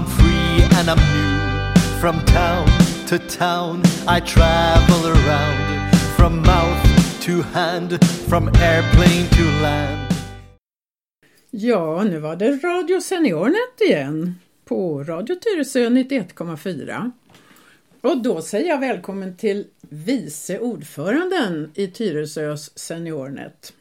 I'm 0.00 0.06
free 0.06 0.78
and 0.78 0.88
I'm 0.88 0.96
new. 0.96 1.80
From 2.00 2.24
town 2.24 2.66
to 3.08 3.18
town 3.18 3.82
I 4.08 4.20
travel 4.20 5.06
around. 5.06 5.94
From 6.16 6.42
mouth 6.42 7.20
to 7.20 7.42
hand, 7.42 8.04
from 8.28 8.48
airplane 8.48 9.26
to 9.30 9.62
land. 9.62 10.12
Ja, 11.50 12.04
nu 12.04 12.18
var 12.18 12.36
det 12.36 12.50
Radio 12.64 13.00
Seniornet 13.00 13.80
igen 13.80 14.40
på 14.64 15.04
Radio 15.04 15.36
Tyresö 15.36 15.88
91,4. 15.88 17.12
Och 18.00 18.22
då 18.22 18.42
säger 18.42 18.68
jag 18.68 18.80
välkommen 18.80 19.36
till 19.36 19.66
vice 19.80 20.58
ordföranden 20.58 21.72
i 21.74 21.86
Tyresös 21.86 22.78
Seniornet, 22.78 23.72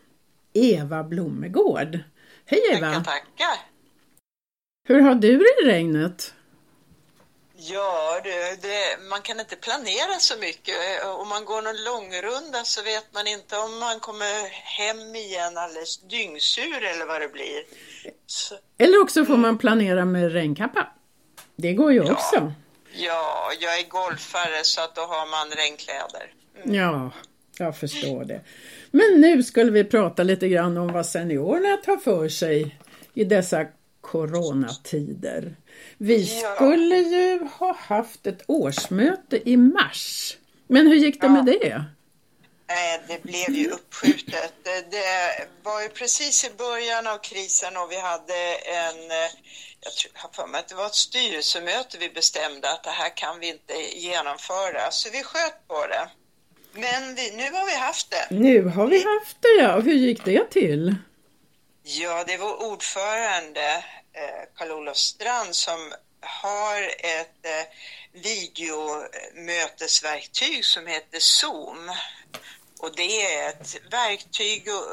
Eva 0.53 1.03
Blomegård. 1.03 1.99
Hej 2.45 2.59
Eva! 2.71 2.79
Tackar, 2.79 3.03
tackar! 3.03 3.68
Hur 4.89 5.01
har 5.01 5.15
du 5.15 5.37
det 5.37 5.63
i 5.63 5.65
regnet? 5.65 6.33
Ja, 7.55 8.21
det, 8.23 8.61
det, 8.61 9.09
man 9.09 9.21
kan 9.21 9.39
inte 9.39 9.55
planera 9.55 10.19
så 10.19 10.39
mycket. 10.39 10.75
Om 11.21 11.27
man 11.29 11.45
går 11.45 11.61
någon 11.61 11.83
långrunda 11.83 12.63
så 12.63 12.83
vet 12.83 13.13
man 13.13 13.27
inte 13.27 13.57
om 13.57 13.79
man 13.79 13.99
kommer 13.99 14.49
hem 14.79 15.15
igen 15.15 15.57
alldeles 15.57 16.01
dyngsur 16.01 16.83
eller 16.83 17.05
vad 17.05 17.21
det 17.21 17.27
blir. 17.27 17.63
Så. 18.25 18.55
Eller 18.77 19.01
också 19.01 19.25
får 19.25 19.37
man 19.37 19.57
planera 19.57 20.05
med 20.05 20.33
regnkappa. 20.33 20.87
Det 21.55 21.73
går 21.73 21.91
ju 21.93 22.03
ja. 22.03 22.11
också. 22.11 22.53
Ja, 22.93 23.51
jag 23.59 23.79
är 23.79 23.87
golfare 23.89 24.63
så 24.63 24.81
att 24.81 24.95
då 24.95 25.01
har 25.01 25.25
man 25.31 25.57
regnkläder. 25.57 26.33
Mm. 26.63 26.75
Ja, 26.75 27.11
jag 27.57 27.77
förstår 27.77 28.23
det. 28.25 28.41
Men 28.91 29.21
nu 29.21 29.43
skulle 29.43 29.71
vi 29.71 29.83
prata 29.83 30.23
lite 30.23 30.47
grann 30.47 30.77
om 30.77 30.93
vad 30.93 31.05
seniorerna 31.05 31.77
tar 31.77 31.97
för 31.97 32.29
sig 32.29 32.77
i 33.13 33.23
dessa 33.23 33.65
coronatider. 34.01 35.55
Vi 35.97 36.25
skulle 36.25 36.95
ju 36.95 37.47
ha 37.59 37.75
haft 37.79 38.27
ett 38.27 38.41
årsmöte 38.47 39.49
i 39.49 39.57
mars. 39.57 40.37
Men 40.67 40.87
hur 40.87 40.95
gick 40.95 41.21
det 41.21 41.29
med 41.29 41.45
det? 41.45 41.83
Det 43.07 43.23
blev 43.23 43.49
ju 43.49 43.69
uppskjutet. 43.69 44.53
Det 44.63 45.47
var 45.63 45.81
ju 45.81 45.89
precis 45.89 46.45
i 46.45 46.49
början 46.57 47.07
av 47.07 47.17
krisen 47.17 47.77
och 47.77 47.91
vi 47.91 47.99
hade 47.99 48.39
en, 48.83 49.09
jag 49.81 49.93
jag 50.23 50.35
för 50.35 50.47
mig 50.47 50.59
att 50.59 50.67
det 50.67 50.75
var 50.75 50.85
ett 50.85 50.95
styrelsemöte 50.95 51.97
vi 51.97 52.09
bestämde 52.09 52.71
att 52.71 52.83
det 52.83 52.89
här 52.89 53.17
kan 53.17 53.39
vi 53.39 53.47
inte 53.47 53.73
genomföra. 53.95 54.91
Så 54.91 55.09
vi 55.11 55.23
sköt 55.23 55.67
på 55.67 55.87
det. 55.87 56.09
Men 56.73 57.15
vi, 57.15 57.31
nu 57.31 57.43
har 57.43 57.65
vi 57.65 57.75
haft 57.75 58.11
det. 58.11 58.35
Nu 58.35 58.63
har 58.63 58.87
vi 58.87 58.97
haft 58.97 59.37
det 59.41 59.61
ja. 59.61 59.79
Hur 59.79 59.93
gick 59.93 60.25
det 60.25 60.51
till? 60.51 60.95
Ja, 61.97 62.23
det 62.27 62.37
var 62.37 62.71
ordförande 62.71 63.83
Karl-Olof 64.57 64.97
Strand 64.97 65.55
som 65.55 65.93
har 66.21 66.81
ett 66.99 67.45
eh, 67.45 67.65
videomötesverktyg 68.13 70.65
som 70.65 70.87
heter 70.87 71.19
Zoom. 71.19 71.91
Och 72.79 72.95
det 72.95 73.35
är 73.35 73.49
ett 73.49 73.75
verktyg, 73.91 74.67
och, 74.67 74.85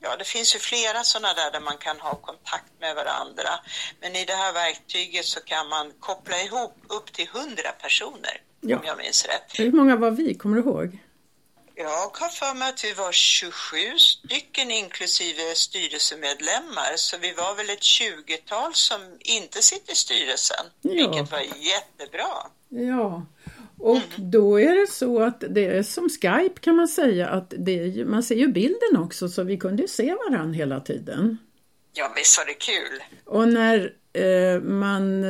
ja 0.00 0.16
det 0.16 0.24
finns 0.24 0.54
ju 0.54 0.58
flera 0.58 1.04
sådana 1.04 1.34
där 1.34 1.50
där 1.50 1.60
man 1.60 1.78
kan 1.78 2.00
ha 2.00 2.14
kontakt 2.14 2.72
med 2.80 2.94
varandra. 2.94 3.50
Men 4.00 4.16
i 4.16 4.24
det 4.24 4.34
här 4.34 4.52
verktyget 4.52 5.24
så 5.24 5.40
kan 5.40 5.68
man 5.68 5.92
koppla 6.00 6.40
ihop 6.40 6.76
upp 6.88 7.12
till 7.12 7.28
100 7.34 7.62
personer, 7.82 8.40
ja. 8.60 8.78
om 8.78 8.84
jag 8.84 8.98
minns 8.98 9.26
rätt. 9.26 9.58
Hur 9.58 9.72
många 9.72 9.96
var 9.96 10.10
vi, 10.10 10.34
kommer 10.34 10.56
du 10.56 10.62
ihåg? 10.62 10.98
Jag 11.76 12.10
har 12.14 12.28
för 12.28 12.54
mig 12.58 12.68
att 12.68 12.84
vi 12.84 12.92
var 12.92 13.12
27 13.12 13.76
stycken 13.98 14.70
inklusive 14.70 15.54
styrelsemedlemmar, 15.54 16.92
så 16.96 17.18
vi 17.18 17.32
var 17.32 17.54
väl 17.56 17.70
ett 17.70 17.80
20-tal 17.80 18.74
som 18.74 19.00
inte 19.20 19.62
sitter 19.62 19.92
i 19.92 19.96
styrelsen, 19.96 20.66
ja. 20.80 20.92
vilket 20.92 21.30
var 21.32 21.40
jättebra. 21.40 22.32
Ja, 22.68 23.26
och 23.78 23.96
mm. 23.96 24.30
då 24.30 24.60
är 24.60 24.80
det 24.80 24.86
så 24.86 25.22
att 25.22 25.44
det 25.48 25.66
är 25.66 25.82
som 25.82 26.08
Skype 26.08 26.60
kan 26.60 26.76
man 26.76 26.88
säga 26.88 27.28
att 27.28 27.54
det, 27.58 28.06
man 28.06 28.22
ser 28.22 28.34
ju 28.34 28.48
bilden 28.48 28.96
också 28.96 29.28
så 29.28 29.42
vi 29.42 29.56
kunde 29.56 29.82
ju 29.82 29.88
se 29.88 30.14
varandra 30.14 30.56
hela 30.56 30.80
tiden. 30.80 31.38
Ja, 31.92 32.12
visst 32.16 32.38
var 32.38 32.46
det 32.46 32.54
kul. 32.54 33.02
Och 33.24 33.48
när 33.48 33.92
eh, 34.12 34.60
man, 34.60 35.24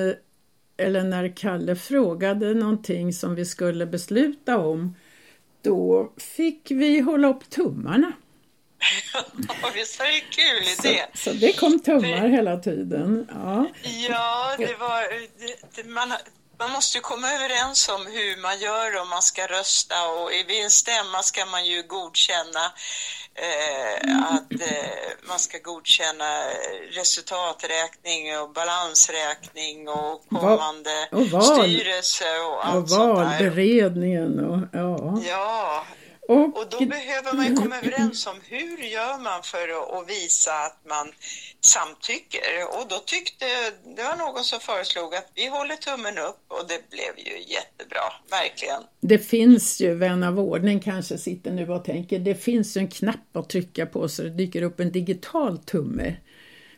eller 0.76 1.04
när 1.04 1.36
Kalle 1.36 1.76
frågade 1.76 2.54
någonting 2.54 3.12
som 3.12 3.34
vi 3.34 3.44
skulle 3.44 3.86
besluta 3.86 4.58
om 4.58 4.94
då 5.64 6.12
fick 6.36 6.70
vi 6.70 7.00
hålla 7.00 7.28
upp 7.28 7.50
tummarna. 7.50 8.12
Ja, 9.62 9.70
visst 9.74 9.98
var 9.98 10.06
det 10.06 10.20
kul 10.20 10.62
idé. 10.62 11.04
Så, 11.14 11.30
så 11.30 11.36
det 11.36 11.52
kom 11.52 11.80
tummar 11.80 12.28
hela 12.28 12.56
tiden. 12.56 13.28
Ja, 13.30 13.66
ja 14.08 14.54
det 14.58 14.74
var... 14.74 15.02
Det, 15.76 15.84
man, 15.84 16.12
man 16.58 16.70
måste 16.70 16.98
ju 16.98 17.02
komma 17.02 17.32
överens 17.32 17.88
om 17.88 18.06
hur 18.06 18.42
man 18.42 18.58
gör 18.58 19.00
om 19.02 19.08
man 19.08 19.22
ska 19.22 19.46
rösta 19.46 19.94
och 20.08 20.30
vid 20.48 20.64
en 20.64 20.70
stämma 20.70 21.22
ska 21.22 21.46
man 21.46 21.66
ju 21.66 21.82
godkänna 21.82 22.64
eh, 23.34 24.26
att 24.34 24.52
eh, 24.52 25.28
man 25.28 25.38
ska 25.38 25.58
godkänna 25.58 26.30
resultaträkning 26.90 28.38
och 28.38 28.52
balansräkning 28.52 29.88
och 29.88 30.28
kommande 30.28 31.08
och 31.12 31.26
val, 31.26 31.42
styrelse 31.42 32.24
och 32.48 32.66
allt 32.66 32.92
och 32.92 32.98
valberedningen 32.98 34.44
och 34.50 34.58
ja. 34.72 34.93
Ja, 35.22 35.84
och, 36.28 36.58
och 36.58 36.66
då 36.70 36.86
behöver 36.86 37.36
man 37.36 37.46
ju 37.46 37.54
komma 37.54 37.76
överens 37.78 38.26
om 38.26 38.36
hur 38.44 38.78
gör 38.78 39.22
man 39.22 39.42
för 39.42 39.98
att 39.98 40.10
visa 40.10 40.52
att 40.52 40.78
man 40.88 41.06
samtycker. 41.60 42.40
Och 42.68 42.88
då 42.88 42.98
tyckte, 43.06 43.44
det 43.96 44.02
var 44.02 44.16
någon 44.16 44.44
som 44.44 44.60
föreslog 44.60 45.14
att 45.14 45.30
vi 45.34 45.48
håller 45.48 45.76
tummen 45.76 46.18
upp 46.18 46.40
och 46.48 46.68
det 46.68 46.90
blev 46.90 47.26
ju 47.26 47.36
jättebra, 47.54 48.06
verkligen. 48.30 48.82
Det 49.00 49.18
finns 49.18 49.80
ju, 49.80 49.94
vän 49.94 50.22
av 50.22 50.40
ordning 50.40 50.80
kanske 50.80 51.18
sitter 51.18 51.50
nu 51.50 51.70
och 51.70 51.84
tänker, 51.84 52.18
det 52.18 52.34
finns 52.34 52.76
ju 52.76 52.78
en 52.78 52.88
knapp 52.88 53.36
att 53.36 53.48
trycka 53.48 53.86
på 53.86 54.08
så 54.08 54.22
det 54.22 54.30
dyker 54.30 54.62
upp 54.62 54.80
en 54.80 54.92
digital 54.92 55.58
tumme. 55.58 56.16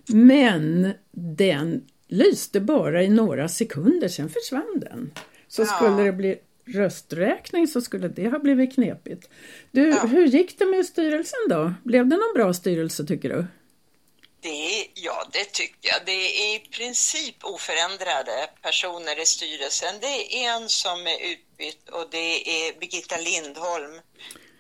Men 0.07 0.93
den 1.11 1.85
lyste 2.09 2.61
bara 2.61 3.03
i 3.03 3.09
några 3.09 3.49
sekunder, 3.49 4.09
sen 4.09 4.29
försvann 4.29 4.81
den. 4.81 5.11
Så 5.49 5.63
ja. 5.63 5.67
skulle 5.67 6.03
det 6.03 6.13
bli 6.13 6.39
rösträkning 6.67 7.69
så 7.69 7.81
skulle 7.81 8.09
det 8.09 8.29
ha 8.29 8.39
blivit 8.39 8.75
knepigt. 8.75 9.29
Du, 9.71 9.89
ja. 9.89 10.07
hur 10.07 10.27
gick 10.27 10.59
det 10.59 10.67
med 10.67 10.87
styrelsen 10.87 11.39
då? 11.49 11.75
Blev 11.85 12.07
det 12.07 12.17
någon 12.17 12.35
bra 12.35 12.55
styrelse 12.55 13.07
tycker 13.07 13.29
du? 13.29 13.47
Det, 14.41 14.89
ja, 14.95 15.29
det 15.33 15.45
tycker 15.45 15.91
jag. 15.91 16.01
Det 16.07 16.13
är 16.13 16.57
i 16.57 16.59
princip 16.59 17.45
oförändrade 17.45 18.51
personer 18.63 19.23
i 19.23 19.27
styrelsen. 19.27 19.95
Det 20.01 20.37
är 20.37 20.57
en 20.57 20.69
som 20.69 21.07
är 21.07 21.33
utbytt 21.33 21.89
och 21.89 22.09
det 22.11 22.67
är 22.67 22.81
Birgitta 22.81 23.17
Lindholm. 23.17 24.01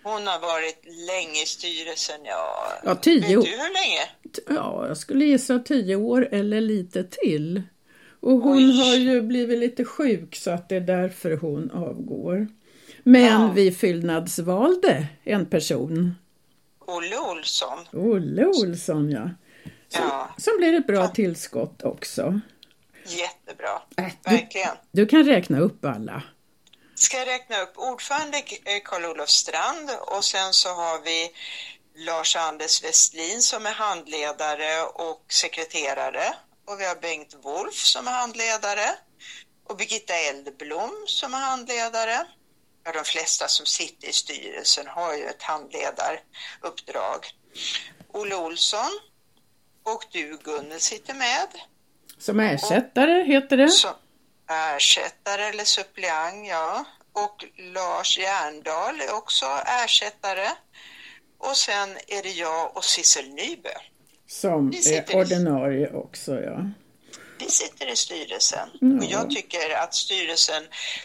Hon 0.02 0.26
har 0.26 0.40
varit 0.40 0.84
länge 0.84 1.42
i 1.42 1.46
styrelsen, 1.46 2.20
ja. 2.24 2.72
ja 2.84 2.94
tio 2.94 3.36
Vet 3.36 3.44
du 3.44 3.50
hur 3.50 3.72
länge? 3.72 4.08
Ja, 4.48 4.88
jag 4.88 4.96
skulle 4.96 5.24
gissa 5.24 5.58
tio 5.58 5.96
år 5.96 6.28
eller 6.32 6.60
lite 6.60 7.04
till. 7.04 7.62
Och 8.26 8.40
hon 8.40 8.56
Oj. 8.56 8.78
har 8.78 8.96
ju 8.96 9.22
blivit 9.22 9.58
lite 9.58 9.84
sjuk 9.84 10.36
så 10.36 10.50
att 10.50 10.68
det 10.68 10.76
är 10.76 10.80
därför 10.80 11.36
hon 11.36 11.70
avgår. 11.70 12.48
Men 13.02 13.42
ja. 13.42 13.52
vi 13.54 13.72
fyllnadsvalde 13.72 15.06
en 15.24 15.46
person. 15.46 16.14
Olle 16.86 17.18
Olsson. 17.18 17.78
Olle 17.92 18.46
Olsson 18.46 19.10
ja. 19.10 19.30
Som, 19.88 20.02
ja. 20.02 20.34
som 20.38 20.52
blir 20.58 20.74
ett 20.74 20.86
bra 20.86 21.08
tillskott 21.08 21.82
också. 21.82 22.40
Jättebra, 23.06 23.82
äh, 23.96 24.12
verkligen. 24.24 24.76
Du, 24.90 25.02
du 25.02 25.06
kan 25.06 25.24
räkna 25.24 25.60
upp 25.60 25.84
alla. 25.84 26.22
Ska 26.94 27.16
jag 27.16 27.28
räkna 27.28 27.62
upp 27.62 27.72
ordförande 27.78 28.42
Karl-Olof 28.84 29.28
Strand 29.28 29.90
och 30.06 30.24
sen 30.24 30.52
så 30.52 30.68
har 30.68 31.04
vi 31.04 31.30
Lars-Anders 32.04 32.84
Westlin 32.84 33.42
som 33.42 33.66
är 33.66 33.72
handledare 33.72 34.82
och 34.94 35.24
sekreterare 35.28 36.34
och 36.66 36.80
vi 36.80 36.84
har 36.84 36.96
Bengt 36.96 37.34
Wolf 37.42 37.74
som 37.74 38.08
är 38.08 38.12
handledare 38.12 38.96
och 39.68 39.76
Birgitta 39.76 40.14
Eldblom 40.14 41.04
som 41.06 41.34
är 41.34 41.38
handledare. 41.38 42.26
Ja, 42.84 42.92
de 42.92 43.04
flesta 43.04 43.48
som 43.48 43.66
sitter 43.66 44.08
i 44.08 44.12
styrelsen 44.12 44.86
har 44.86 45.14
ju 45.14 45.24
ett 45.24 45.42
handledaruppdrag. 45.42 47.26
Olle 48.12 48.34
Olsson 48.34 49.00
och 49.82 50.04
du 50.12 50.38
Gunnel 50.44 50.80
sitter 50.80 51.14
med. 51.14 51.48
Som 52.18 52.40
ersättare 52.40 53.20
och, 53.20 53.26
heter 53.26 53.56
det? 53.56 53.68
Som 53.68 53.94
ersättare 54.48 55.44
eller 55.44 55.64
suppleant, 55.64 56.48
ja. 56.48 56.84
Och 57.12 57.44
Lars 57.56 58.18
Järndal 58.18 59.00
är 59.00 59.14
också 59.14 59.46
ersättare. 59.84 60.48
Och 61.38 61.56
sen 61.56 61.98
är 62.08 62.22
det 62.22 62.32
jag 62.32 62.76
och 62.76 62.84
Sissel 62.84 63.28
Nybö. 63.28 63.70
Som 64.26 64.72
är 64.86 65.16
ordinarie 65.16 65.92
också, 65.92 66.40
ja. 66.40 66.70
Vi 67.38 67.44
sitter 67.44 67.92
i 67.92 67.96
styrelsen 67.96 68.68
mm. 68.82 68.98
och 68.98 69.04
jag 69.04 69.30
tycker 69.30 69.82
att 69.82 69.94
styrelsen 69.94 70.62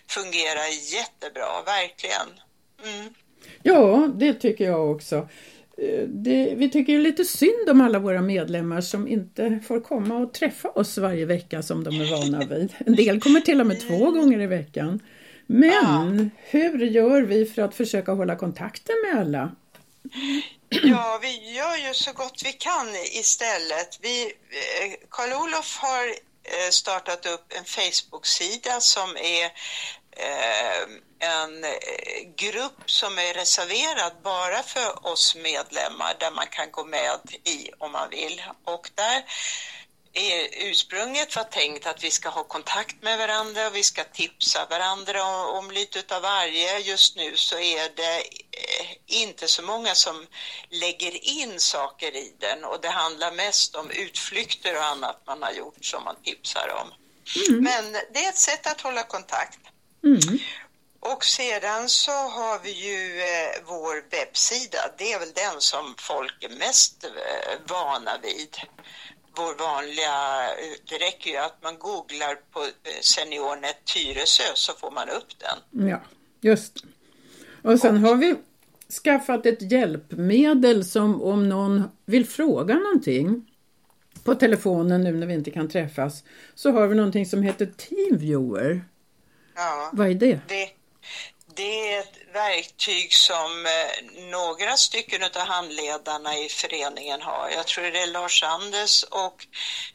fungerar 0.07 0.93
jättebra, 0.93 1.47
verkligen. 1.65 2.27
Mm. 2.83 3.13
Ja, 3.63 4.09
det 4.15 4.33
tycker 4.33 4.65
jag 4.65 4.91
också. 4.91 5.15
eh, 5.77 6.07
det, 6.07 6.53
vi 6.55 6.69
tycker 6.69 6.99
lite 6.99 7.25
synd 7.25 7.69
om 7.69 7.81
alla 7.81 7.99
våra 7.99 8.21
medlemmar 8.21 8.81
som 8.81 9.07
inte 9.07 9.59
får 9.67 9.79
komma 9.79 10.17
och 10.17 10.33
träffa 10.33 10.69
oss 10.69 10.97
varje 10.97 11.25
vecka 11.25 11.61
som 11.61 11.83
de 11.83 12.01
är 12.01 12.11
vana 12.11 12.45
vid. 12.45 12.73
En 12.77 12.95
del 12.95 13.21
kommer 13.21 13.39
till 13.39 13.61
och 13.61 13.67
med 13.67 13.79
två 13.87 14.11
gånger 14.11 14.39
i 14.39 14.47
veckan. 14.47 14.99
Men 15.47 16.19
ja. 16.19 16.29
hur 16.35 16.85
gör 16.85 17.21
vi 17.21 17.45
för 17.45 17.61
att 17.61 17.75
försöka 17.75 18.11
hålla 18.11 18.35
kontakten 18.35 18.95
med 19.05 19.21
alla? 19.21 19.51
Ja, 20.73 21.19
vi 21.21 21.53
gör 21.53 21.75
ju 21.75 21.93
så 21.93 22.13
gott 22.13 22.41
vi 22.45 22.53
kan 22.53 22.95
istället. 22.95 23.97
Vi, 24.01 24.23
eh, 24.25 24.93
Karl-Olof 25.09 25.77
har 25.77 26.07
eh, 26.43 26.69
startat 26.71 27.25
upp 27.25 27.53
en 27.57 27.65
Facebook-sida 27.65 28.81
som 28.81 29.17
är 29.17 29.45
eh, 30.11 30.81
en 31.19 31.65
grupp 32.35 32.91
som 32.91 33.19
är 33.19 33.33
reserverad 33.33 34.13
bara 34.23 34.63
för 34.63 35.07
oss 35.07 35.35
medlemmar 35.35 36.15
där 36.19 36.31
man 36.31 36.47
kan 36.47 36.71
gå 36.71 36.85
med 36.85 37.19
i 37.43 37.69
om 37.77 37.91
man 37.91 38.09
vill. 38.09 38.43
Och 38.65 38.89
där 38.95 39.23
ursprunget 40.13 41.35
var 41.35 41.43
tänkt 41.43 41.87
att 41.87 42.03
vi 42.03 42.11
ska 42.11 42.29
ha 42.29 42.43
kontakt 42.43 43.01
med 43.01 43.17
varandra 43.17 43.67
och 43.67 43.75
vi 43.75 43.83
ska 43.83 44.03
tipsa 44.03 44.67
varandra 44.69 45.23
om, 45.23 45.57
om 45.57 45.71
lite 45.71 46.15
av 46.15 46.21
varje. 46.21 46.79
Just 46.79 47.15
nu 47.15 47.37
så 47.37 47.59
är 47.59 47.95
det 47.95 48.17
eh, 48.17 48.87
inte 49.05 49.47
så 49.47 49.61
många 49.61 49.95
som 49.95 50.27
lägger 50.69 51.25
in 51.25 51.59
saker 51.59 52.15
i 52.15 52.33
den 52.39 52.63
och 52.63 52.81
det 52.81 52.89
handlar 52.89 53.31
mest 53.31 53.75
om 53.75 53.89
utflykter 53.91 54.75
och 54.75 54.85
annat 54.85 55.21
man 55.27 55.43
har 55.43 55.51
gjort 55.51 55.85
som 55.85 56.03
man 56.03 56.15
tipsar 56.23 56.81
om. 56.81 56.93
Mm. 57.49 57.63
Men 57.63 57.91
det 58.13 58.25
är 58.25 58.29
ett 58.29 58.37
sätt 58.37 58.67
att 58.67 58.81
hålla 58.81 59.03
kontakt. 59.03 59.59
Mm. 60.03 60.39
Och 60.99 61.25
sedan 61.25 61.89
så 61.89 62.11
har 62.11 62.59
vi 62.59 62.71
ju 62.71 63.21
eh, 63.21 63.61
vår 63.65 64.03
webbsida. 64.11 64.79
Det 64.97 65.13
är 65.13 65.19
väl 65.19 65.33
den 65.33 65.61
som 65.61 65.95
folk 65.97 66.43
är 66.43 66.49
mest 66.49 67.03
eh, 67.03 67.59
vana 67.67 68.17
vid 68.21 68.57
vår 69.35 69.55
vanliga, 69.65 70.15
det 70.89 71.05
räcker 71.05 71.29
ju 71.29 71.37
att 71.37 71.63
man 71.63 71.75
googlar 71.79 72.35
på 72.51 72.59
eh, 72.59 72.67
SeniorNet 73.01 73.85
Tyresö 73.93 74.43
så 74.53 74.73
får 74.73 74.91
man 74.91 75.09
upp 75.09 75.39
den. 75.39 75.87
Ja, 75.89 76.01
just 76.41 76.83
Och 77.61 77.79
sen 77.79 77.95
och, 77.95 78.01
har 78.01 78.15
vi 78.15 78.35
skaffat 79.03 79.45
ett 79.45 79.71
hjälpmedel 79.71 80.85
som 80.85 81.21
om 81.21 81.49
någon 81.49 81.83
vill 82.05 82.27
fråga 82.27 82.75
någonting 82.75 83.47
på 84.23 84.35
telefonen 84.35 85.03
nu 85.03 85.11
när 85.11 85.27
vi 85.27 85.33
inte 85.33 85.51
kan 85.51 85.69
träffas 85.69 86.23
så 86.55 86.71
har 86.71 86.87
vi 86.87 86.95
någonting 86.95 87.25
som 87.25 87.43
heter 87.43 87.65
Teamviewer. 87.65 88.83
Ja, 89.55 89.89
Vad 89.93 90.09
är 90.09 90.13
det? 90.13 90.39
det? 90.47 90.69
Det 91.55 91.93
är 91.93 91.99
ett 91.99 92.17
verktyg 92.33 93.13
som 93.13 93.65
eh, 93.65 94.21
några 94.21 94.77
stycken 94.77 95.23
av 95.23 95.37
handledarna 95.37 96.37
i 96.37 96.49
föreningen 96.49 97.21
har. 97.21 97.49
Jag 97.49 97.67
tror 97.67 97.83
det 97.83 98.01
är 98.01 98.07
Lars 98.07 98.43
Anders 98.43 99.03
och 99.03 99.47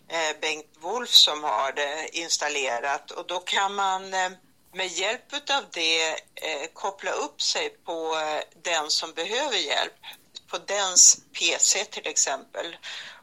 eh, 0.08 0.40
Bengt 0.40 0.76
Wolf 0.80 1.10
som 1.10 1.44
har 1.44 1.72
det 1.72 2.08
installerat. 2.12 3.10
Och 3.10 3.26
då 3.26 3.38
kan 3.38 3.74
man 3.74 4.14
eh, 4.14 4.30
med 4.74 4.86
hjälp 4.86 5.50
av 5.50 5.64
det 5.72 6.16
koppla 6.72 7.10
upp 7.10 7.42
sig 7.42 7.70
på 7.84 8.16
den 8.62 8.90
som 8.90 9.12
behöver 9.12 9.56
hjälp, 9.56 9.92
på 10.50 10.58
dens 10.58 11.18
PC 11.38 11.84
till 11.84 12.06
exempel 12.06 12.76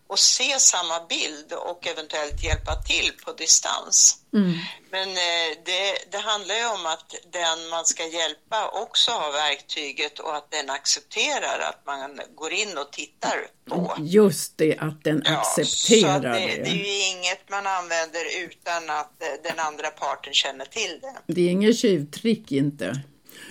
och 0.07 0.19
se 0.19 0.59
samma 0.59 1.05
bild 1.09 1.53
och 1.53 1.87
eventuellt 1.87 2.43
hjälpa 2.43 2.75
till 2.75 3.11
på 3.25 3.31
distans. 3.33 4.17
Mm. 4.33 4.53
Men 4.91 5.09
eh, 5.09 5.49
det, 5.65 6.11
det, 6.11 6.17
handlar 6.17 6.55
ju 6.55 6.65
om 6.65 6.85
att 6.85 7.15
den 7.31 7.69
man 7.69 7.85
ska 7.85 8.03
hjälpa 8.03 8.69
också 8.83 9.11
har 9.11 9.31
verktyget 9.31 10.19
och 10.19 10.35
att 10.35 10.51
den 10.51 10.69
accepterar 10.69 11.59
att 11.69 11.85
man 11.85 12.21
går 12.35 12.51
in 12.53 12.77
och 12.77 12.91
tittar 12.91 13.37
på. 13.69 13.95
Just 13.99 14.57
det, 14.57 14.77
att 14.77 15.03
den 15.03 15.21
ja, 15.25 15.37
accepterar 15.37 16.19
det, 16.19 16.29
det. 16.29 16.63
Det 16.63 16.69
är 16.69 16.75
ju 16.75 17.17
inget 17.17 17.49
man 17.49 17.67
använder 17.67 18.23
utan 18.45 18.89
att 18.89 19.21
eh, 19.21 19.27
den 19.43 19.59
andra 19.59 19.89
parten 19.89 20.33
känner 20.33 20.65
till 20.65 20.99
det. 21.01 21.33
Det 21.33 21.41
är 21.41 21.49
inget 21.49 21.77
tjuvtrick 21.79 22.51
inte. 22.51 23.01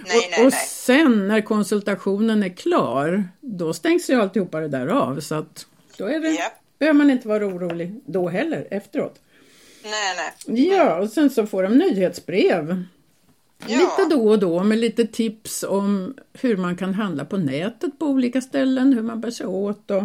Nej, 0.07 0.19
och, 0.19 0.25
nej, 0.31 0.47
och 0.47 0.53
sen 0.53 1.29
när 1.29 1.41
konsultationen 1.41 2.43
är 2.43 2.57
klar, 2.57 3.29
då 3.41 3.75
stängs 3.75 4.11
ju 4.11 4.21
alltihopa 4.21 4.61
det 4.61 4.69
där 4.69 4.87
av. 4.87 5.21
Så 5.21 5.35
att 5.35 5.67
då 5.99 6.07
är 6.07 6.21
det, 6.21 6.29
yep. 6.29 6.53
behöver 6.79 6.99
man 6.99 7.11
inte 7.11 7.29
vara 7.29 7.47
orolig 7.47 8.01
då 8.07 8.29
heller 8.29 8.69
efteråt. 8.71 9.21
Nej, 9.85 10.17
nej. 10.47 10.67
Ja, 10.69 10.99
och 10.99 11.11
sen 11.11 11.31
så 11.31 11.47
får 11.47 11.63
de 11.63 11.79
nyhetsbrev. 11.79 12.85
Ja. 13.67 13.79
Lite 13.79 14.15
då 14.15 14.29
och 14.29 14.39
då 14.39 14.65
med 14.65 14.79
lite 14.79 15.07
tips 15.07 15.63
om 15.63 16.17
hur 16.33 16.57
man 16.57 16.77
kan 16.77 16.95
handla 16.95 17.25
på 17.25 17.37
nätet 17.37 17.99
på 17.99 18.07
olika 18.07 18.41
ställen, 18.41 18.93
hur 18.93 19.03
man 19.03 19.21
bär 19.21 19.31
sig 19.31 19.47
åt 19.47 19.91
och... 19.91 20.05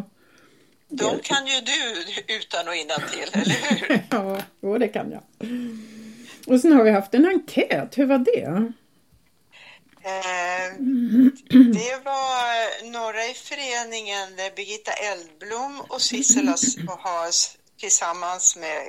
De 0.89 1.19
kan 1.24 1.48
ju 1.48 1.62
du 1.62 2.33
utan 2.36 2.68
och 2.68 2.74
till, 3.12 3.42
eller 3.42 3.90
hur? 3.90 4.42
ja, 4.72 4.78
det 4.80 4.88
kan 4.88 5.12
jag. 5.12 5.22
Och 6.48 6.60
sen 6.60 6.72
har 6.72 6.83
vi 6.83 6.92
haft 6.92 7.13
en 7.13 7.28
enkät, 7.28 7.98
hur 7.98 8.06
var 8.06 8.18
det? 8.18 8.72
Eh, 10.07 10.74
det 11.74 12.06
var 12.06 12.92
några 12.92 13.25
i 13.25 13.33
föreningen, 13.33 14.36
Birgitta 14.56 14.92
Eldblom 14.92 15.81
och 15.89 16.01
Sissela 16.01 16.56
Has 17.00 17.57
tillsammans 17.80 18.56
med 18.56 18.81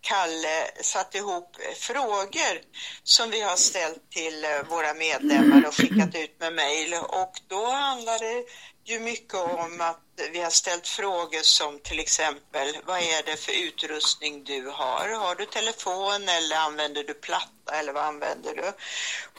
Kalle 0.00 0.70
satt 0.82 1.14
ihop 1.14 1.56
frågor 1.76 2.60
som 3.02 3.30
vi 3.30 3.40
har 3.40 3.56
ställt 3.56 4.10
till 4.10 4.46
våra 4.70 4.94
medlemmar 4.94 5.66
och 5.66 5.74
skickat 5.74 6.14
ut 6.14 6.40
med 6.40 6.52
mejl. 6.52 6.94
Och 6.94 7.32
då 7.48 7.66
handlar 7.66 8.18
det 8.18 8.44
ju 8.84 9.00
mycket 9.00 9.34
om 9.34 9.80
att 9.80 10.00
vi 10.32 10.40
har 10.40 10.50
ställt 10.50 10.88
frågor 10.88 11.42
som 11.42 11.78
till 11.78 12.00
exempel 12.00 12.76
vad 12.84 12.98
är 12.98 13.22
det 13.22 13.36
för 13.36 13.52
utrustning 13.52 14.44
du 14.44 14.66
har? 14.66 15.08
Har 15.08 15.34
du 15.34 15.46
telefon 15.46 16.28
eller 16.28 16.56
använder 16.56 17.04
du 17.04 17.14
platta 17.14 17.72
eller 17.72 17.92
vad 17.92 18.04
använder 18.04 18.54
du? 18.54 18.72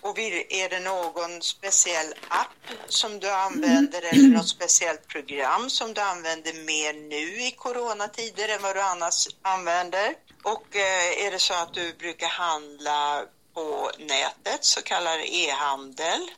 Och 0.01 0.19
är 0.49 0.69
det 0.69 0.79
någon 0.79 1.41
speciell 1.41 2.13
app 2.27 2.75
som 2.87 3.19
du 3.19 3.31
använder 3.31 4.01
eller 4.01 4.27
något 4.27 4.49
speciellt 4.49 5.07
program 5.07 5.69
som 5.69 5.93
du 5.93 6.01
använder 6.01 6.53
mer 6.53 6.93
nu 6.93 7.41
i 7.41 7.51
coronatider 7.51 8.49
än 8.49 8.61
vad 8.61 8.75
du 8.75 8.81
annars 8.81 9.27
använder? 9.41 10.13
Och 10.43 10.75
eh, 10.75 11.25
är 11.25 11.31
det 11.31 11.39
så 11.39 11.53
att 11.53 11.73
du 11.73 11.93
brukar 11.93 12.27
handla 12.27 13.25
på 13.53 13.91
nätet, 13.99 14.65
så 14.65 14.81
kallad 14.81 15.19
e-handel? 15.19 16.31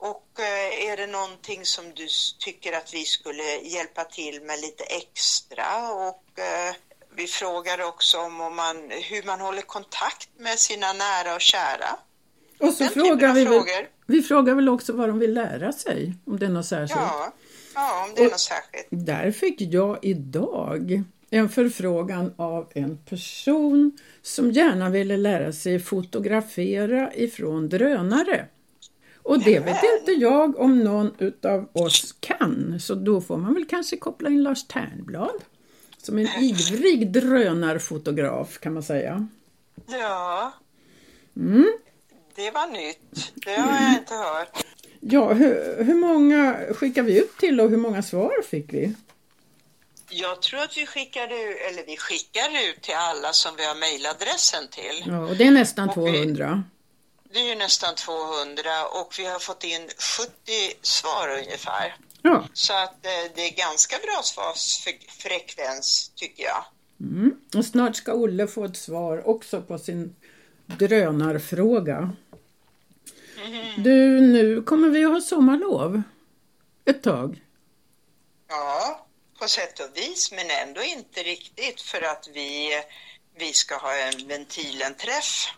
Och 0.00 0.26
eh, 0.38 0.90
är 0.90 0.96
det 0.96 1.06
någonting 1.06 1.64
som 1.64 1.84
du 1.94 2.06
tycker 2.38 2.72
att 2.72 2.94
vi 2.94 3.04
skulle 3.04 3.42
hjälpa 3.62 4.04
till 4.04 4.42
med 4.42 4.60
lite 4.60 4.84
extra? 4.84 5.92
Och 5.92 6.38
eh, 6.38 6.74
vi 7.16 7.26
frågar 7.26 7.88
också 7.88 8.18
om, 8.18 8.36
man, 8.56 8.76
hur 9.10 9.26
man 9.26 9.40
håller 9.40 9.62
kontakt 9.62 10.28
med 10.38 10.58
sina 10.58 10.92
nära 10.92 11.34
och 11.34 11.40
kära. 11.40 11.98
Och 12.58 12.72
så 12.74 12.84
frågar 12.84 13.34
vi, 13.34 13.44
väl, 13.44 13.86
vi 14.06 14.22
frågar 14.22 14.54
väl 14.54 14.68
också 14.68 14.92
vad 14.92 15.08
de 15.08 15.18
vill 15.18 15.34
lära 15.34 15.72
sig, 15.72 16.14
om 16.26 16.38
det 16.38 16.46
är 16.46 16.50
något 16.50 16.66
särskilt. 16.66 17.00
Ja, 17.00 17.32
ja 17.74 18.04
om 18.04 18.14
det 18.14 18.22
är 18.22 18.30
något 18.30 18.40
särskilt. 18.40 18.86
Där 18.90 19.32
fick 19.32 19.60
jag 19.60 19.98
idag 20.02 21.02
en 21.30 21.48
förfrågan 21.48 22.34
av 22.36 22.72
en 22.74 22.98
person 22.98 23.98
som 24.22 24.50
gärna 24.50 24.90
ville 24.90 25.16
lära 25.16 25.52
sig 25.52 25.80
fotografera 25.80 27.14
ifrån 27.14 27.68
drönare. 27.68 28.46
Och 29.22 29.38
det 29.38 29.58
vet 29.58 29.82
inte 29.98 30.12
jag 30.12 30.58
om 30.58 30.78
någon 30.78 31.14
utav 31.18 31.68
oss 31.72 32.14
kan, 32.20 32.80
så 32.80 32.94
då 32.94 33.20
får 33.20 33.36
man 33.36 33.54
väl 33.54 33.66
kanske 33.66 33.96
koppla 33.96 34.28
in 34.28 34.42
Lars 34.42 34.66
Ternblad 34.66 35.42
som 36.02 36.18
en 36.18 36.28
ivrig 36.42 37.12
drönarfotograf 37.12 38.58
kan 38.58 38.74
man 38.74 38.82
säga. 38.82 39.26
Ja, 39.86 40.52
mm. 41.36 41.72
det 42.34 42.50
var 42.50 42.66
nytt. 42.66 43.32
Det 43.34 43.56
har 43.56 43.82
jag 43.82 43.92
inte 43.92 44.14
hört. 44.14 44.64
Ja, 45.00 45.32
hur, 45.32 45.84
hur 45.84 45.94
många 45.94 46.56
skickade 46.74 47.06
vi 47.06 47.18
ut 47.18 47.36
till 47.38 47.60
och 47.60 47.70
hur 47.70 47.76
många 47.76 48.02
svar 48.02 48.42
fick 48.50 48.72
vi? 48.72 48.94
Jag 50.10 50.42
tror 50.42 50.60
att 50.60 50.76
vi 50.76 50.86
skickade, 50.86 51.34
eller 51.34 51.86
vi 51.86 51.96
skickar 51.96 52.70
ut 52.70 52.82
till 52.82 52.94
alla 52.94 53.32
som 53.32 53.56
vi 53.56 53.64
har 53.64 53.74
mejladressen 53.74 54.68
till. 54.70 55.04
Ja, 55.06 55.18
och 55.18 55.36
det 55.36 55.44
är 55.44 55.50
nästan 55.50 55.88
och 55.88 55.94
200. 55.94 56.64
Vi, 56.66 56.79
det 57.32 57.38
är 57.38 57.48
ju 57.48 57.54
nästan 57.54 57.94
200 57.94 58.86
och 58.86 59.14
vi 59.18 59.26
har 59.26 59.38
fått 59.38 59.64
in 59.64 59.88
70 60.18 60.32
svar 60.82 61.28
ungefär. 61.38 61.96
Ja. 62.22 62.44
Så 62.52 62.72
att 62.72 63.06
eh, 63.06 63.32
det 63.34 63.42
är 63.42 63.56
ganska 63.56 63.96
bra 63.96 64.22
svarsfrekvens 64.22 66.12
tycker 66.14 66.42
jag. 66.42 66.64
Mm. 67.00 67.40
Och 67.56 67.64
snart 67.64 67.96
ska 67.96 68.12
Olle 68.12 68.46
få 68.46 68.64
ett 68.64 68.76
svar 68.76 69.28
också 69.28 69.62
på 69.62 69.78
sin 69.78 70.16
drönarfråga. 70.66 72.12
Mm. 73.44 73.82
Du, 73.82 74.20
nu 74.20 74.62
kommer 74.62 74.88
vi 74.88 75.04
att 75.04 75.12
ha 75.12 75.20
sommarlov 75.20 76.02
ett 76.84 77.02
tag. 77.02 77.40
Ja, 78.48 79.06
på 79.38 79.48
sätt 79.48 79.80
och 79.80 79.96
vis, 79.96 80.32
men 80.32 80.50
ändå 80.68 80.82
inte 80.82 81.22
riktigt 81.22 81.80
för 81.80 82.02
att 82.02 82.28
vi, 82.34 82.82
vi 83.38 83.52
ska 83.52 83.76
ha 83.76 83.94
en 83.94 84.28
ventilenträff 84.28 85.54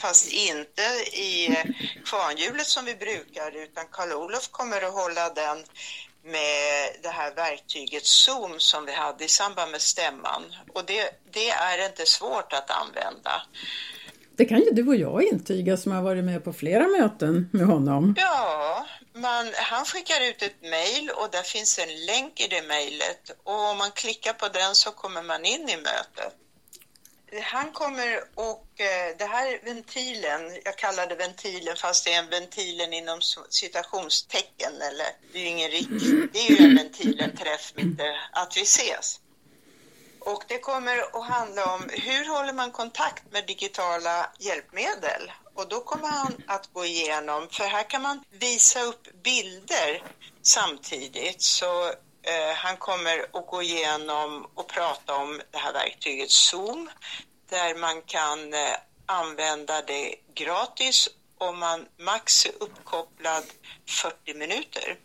fast 0.00 0.32
inte 0.32 0.82
i 1.12 1.56
kvarnhjulet 2.04 2.66
som 2.66 2.84
vi 2.84 2.94
brukar 2.94 3.56
utan 3.56 3.84
Karl-Olof 3.92 4.48
kommer 4.50 4.82
att 4.82 4.94
hålla 4.94 5.28
den 5.34 5.58
med 6.24 6.88
det 7.02 7.08
här 7.08 7.34
verktyget 7.34 8.06
Zoom 8.06 8.54
som 8.58 8.86
vi 8.86 8.92
hade 8.92 9.24
i 9.24 9.28
samband 9.28 9.70
med 9.70 9.80
stämman. 9.80 10.42
Och 10.74 10.84
det, 10.86 11.10
det 11.32 11.50
är 11.50 11.86
inte 11.86 12.06
svårt 12.06 12.52
att 12.52 12.70
använda. 12.70 13.42
Det 14.36 14.44
kan 14.44 14.58
ju 14.58 14.70
du 14.70 14.88
och 14.88 14.96
jag 14.96 15.22
intyga 15.22 15.76
som 15.76 15.92
har 15.92 16.02
varit 16.02 16.24
med 16.24 16.44
på 16.44 16.52
flera 16.52 16.86
möten 16.86 17.48
med 17.52 17.66
honom. 17.66 18.14
Ja, 18.18 18.86
man, 19.14 19.52
han 19.54 19.84
skickar 19.84 20.28
ut 20.30 20.42
ett 20.42 20.62
mejl 20.62 21.10
och 21.10 21.28
där 21.32 21.42
finns 21.42 21.78
en 21.78 22.06
länk 22.06 22.40
i 22.40 22.48
det 22.48 22.62
mejlet 22.62 23.30
och 23.44 23.70
om 23.70 23.78
man 23.78 23.90
klickar 23.90 24.32
på 24.32 24.48
den 24.48 24.74
så 24.74 24.90
kommer 24.90 25.22
man 25.22 25.44
in 25.44 25.68
i 25.68 25.76
mötet. 25.76 26.34
Han 27.42 27.72
kommer 27.72 28.24
och 28.34 28.66
eh, 28.80 29.16
det 29.18 29.24
här 29.24 29.60
ventilen, 29.64 30.60
jag 30.64 30.78
kallar 30.78 31.06
det 31.06 31.14
ventilen 31.14 31.76
fast 31.76 32.04
det 32.04 32.12
är 32.12 32.18
en 32.18 32.30
ventilen 32.30 32.92
inom 32.92 33.20
citationstecken 33.48 34.72
eller 34.74 35.06
det 35.32 35.38
är 35.38 35.42
ju 35.42 35.48
ingen 35.48 35.70
riktig, 35.70 36.32
det 36.32 36.38
är 36.38 36.50
ju 36.50 36.64
en 36.64 36.76
ventilen, 36.76 37.36
träff 37.36 37.72
mitt 37.74 38.00
eh, 38.00 38.06
att 38.32 38.56
vi 38.56 38.62
ses. 38.62 39.20
Och 40.20 40.44
det 40.48 40.58
kommer 40.58 40.98
att 40.98 41.26
handla 41.26 41.74
om 41.74 41.90
hur 41.92 42.24
håller 42.24 42.52
man 42.52 42.70
kontakt 42.70 43.32
med 43.32 43.46
digitala 43.46 44.30
hjälpmedel? 44.38 45.32
Och 45.54 45.68
då 45.68 45.80
kommer 45.80 46.08
han 46.08 46.42
att 46.46 46.72
gå 46.72 46.84
igenom, 46.84 47.48
för 47.48 47.64
här 47.64 47.90
kan 47.90 48.02
man 48.02 48.24
visa 48.30 48.82
upp 48.82 49.22
bilder 49.22 50.02
samtidigt. 50.42 51.42
Så 51.42 51.92
Eh, 52.22 52.54
han 52.54 52.76
kommer 52.76 53.26
att 53.32 53.46
gå 53.46 53.62
igenom 53.62 54.46
och 54.54 54.68
prata 54.68 55.14
om 55.14 55.40
det 55.50 55.58
här 55.58 55.72
verktyget 55.72 56.30
Zoom, 56.30 56.90
där 57.48 57.74
man 57.74 58.02
kan 58.02 58.54
eh, 58.54 58.76
använda 59.06 59.82
det 59.82 60.14
gratis 60.34 61.08
om 61.38 61.58
man 61.58 61.86
max 61.98 62.46
är 62.46 62.52
uppkopplad 62.60 63.44
40 63.88 64.34
minuter. 64.34 64.98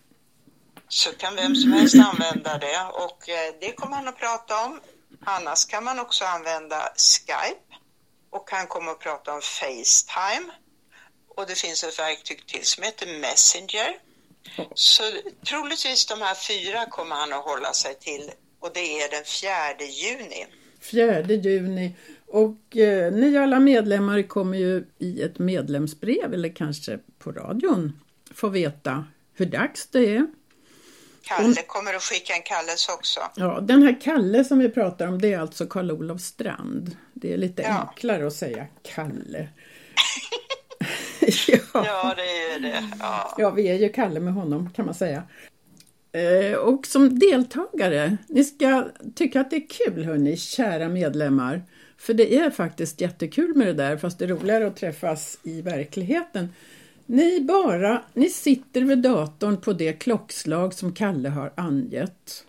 Så 0.87 1.11
kan 1.11 1.35
vem 1.35 1.55
som 1.55 1.73
helst 1.73 1.95
använda 1.95 2.57
det 2.57 2.83
och 2.93 3.29
eh, 3.29 3.53
det 3.59 3.71
kommer 3.71 3.95
han 3.95 4.07
att 4.07 4.19
prata 4.19 4.65
om. 4.65 4.81
Annars 5.25 5.65
kan 5.65 5.83
man 5.83 5.99
också 5.99 6.25
använda 6.25 6.93
Skype 6.95 7.61
och 8.29 8.51
han 8.51 8.67
kommer 8.67 8.91
att 8.91 8.99
prata 8.99 9.33
om 9.33 9.41
Facetime. 9.41 10.53
Och 11.35 11.47
det 11.47 11.55
finns 11.55 11.83
ett 11.83 11.99
verktyg 11.99 12.47
till 12.47 12.65
som 12.65 12.83
heter 12.83 13.19
Messenger. 13.19 13.99
Så 14.73 15.03
troligtvis 15.49 16.05
de 16.05 16.21
här 16.21 16.35
fyra 16.35 16.85
kommer 16.85 17.15
han 17.15 17.33
att 17.33 17.43
hålla 17.43 17.73
sig 17.73 17.95
till 17.99 18.31
och 18.59 18.71
det 18.73 19.01
är 19.01 19.11
den 19.11 19.25
4 19.25 19.87
juni. 19.87 20.45
4 20.81 21.21
juni. 21.21 21.95
Och 22.27 22.77
eh, 22.77 23.13
ni 23.13 23.37
alla 23.37 23.59
medlemmar 23.59 24.27
kommer 24.27 24.57
ju 24.57 24.85
i 24.97 25.21
ett 25.21 25.39
medlemsbrev 25.39 26.33
eller 26.33 26.55
kanske 26.55 26.99
på 27.19 27.31
radion 27.31 27.99
få 28.33 28.49
veta 28.49 29.05
hur 29.33 29.45
dags 29.45 29.87
det 29.87 30.15
är 30.15 30.27
Kalle 31.21 31.61
kommer 31.67 31.93
att 31.93 32.03
skicka 32.03 32.33
en 32.33 32.41
kallelse 32.41 32.91
också. 32.91 33.19
Ja, 33.35 33.59
den 33.61 33.83
här 33.83 34.01
Kalle 34.01 34.43
som 34.43 34.59
vi 34.59 34.69
pratar 34.69 35.07
om 35.07 35.21
det 35.21 35.33
är 35.33 35.39
alltså 35.39 35.65
Karl-Olof 35.65 36.21
Strand. 36.21 36.97
Det 37.13 37.33
är 37.33 37.37
lite 37.37 37.61
ja. 37.61 37.87
enklare 37.89 38.27
att 38.27 38.33
säga 38.33 38.67
Kalle. 38.95 39.47
ja. 41.47 41.57
ja, 41.73 42.13
det 42.17 42.53
är 42.53 42.59
det. 42.59 42.83
Ja. 42.99 43.35
ja, 43.37 43.49
vi 43.49 43.67
är 43.67 43.75
ju 43.75 43.89
Kalle 43.89 44.19
med 44.19 44.33
honom 44.33 44.69
kan 44.69 44.85
man 44.85 44.95
säga. 44.95 45.23
Eh, 46.11 46.57
och 46.57 46.85
som 46.85 47.19
deltagare, 47.19 48.17
ni 48.27 48.43
ska 48.43 48.87
tycka 49.15 49.41
att 49.41 49.49
det 49.49 49.55
är 49.55 49.67
kul 49.69 50.03
hörni, 50.03 50.37
kära 50.37 50.89
medlemmar. 50.89 51.63
För 51.97 52.13
det 52.13 52.37
är 52.37 52.49
faktiskt 52.49 53.01
jättekul 53.01 53.55
med 53.55 53.67
det 53.67 53.73
där, 53.73 53.97
fast 53.97 54.19
det 54.19 54.25
är 54.25 54.29
roligare 54.29 54.67
att 54.67 54.75
träffas 54.75 55.37
i 55.43 55.61
verkligheten. 55.61 56.49
Ni 57.05 57.41
bara, 57.41 58.03
ni 58.13 58.29
sitter 58.29 58.81
vid 58.81 58.97
datorn 58.97 59.57
på 59.57 59.73
det 59.73 59.93
klockslag 59.93 60.73
som 60.73 60.93
Kalle 60.93 61.29
har 61.29 61.53
angett 61.55 62.45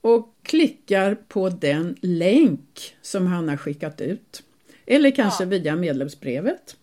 och 0.00 0.34
klickar 0.42 1.14
på 1.14 1.48
den 1.48 1.96
länk 2.00 2.96
som 3.02 3.26
han 3.26 3.48
har 3.48 3.56
skickat 3.56 4.00
ut. 4.00 4.42
Eller 4.86 5.10
kanske 5.10 5.44
ja. 5.44 5.48
via 5.48 5.76
medlemsbrevet. 5.76 6.76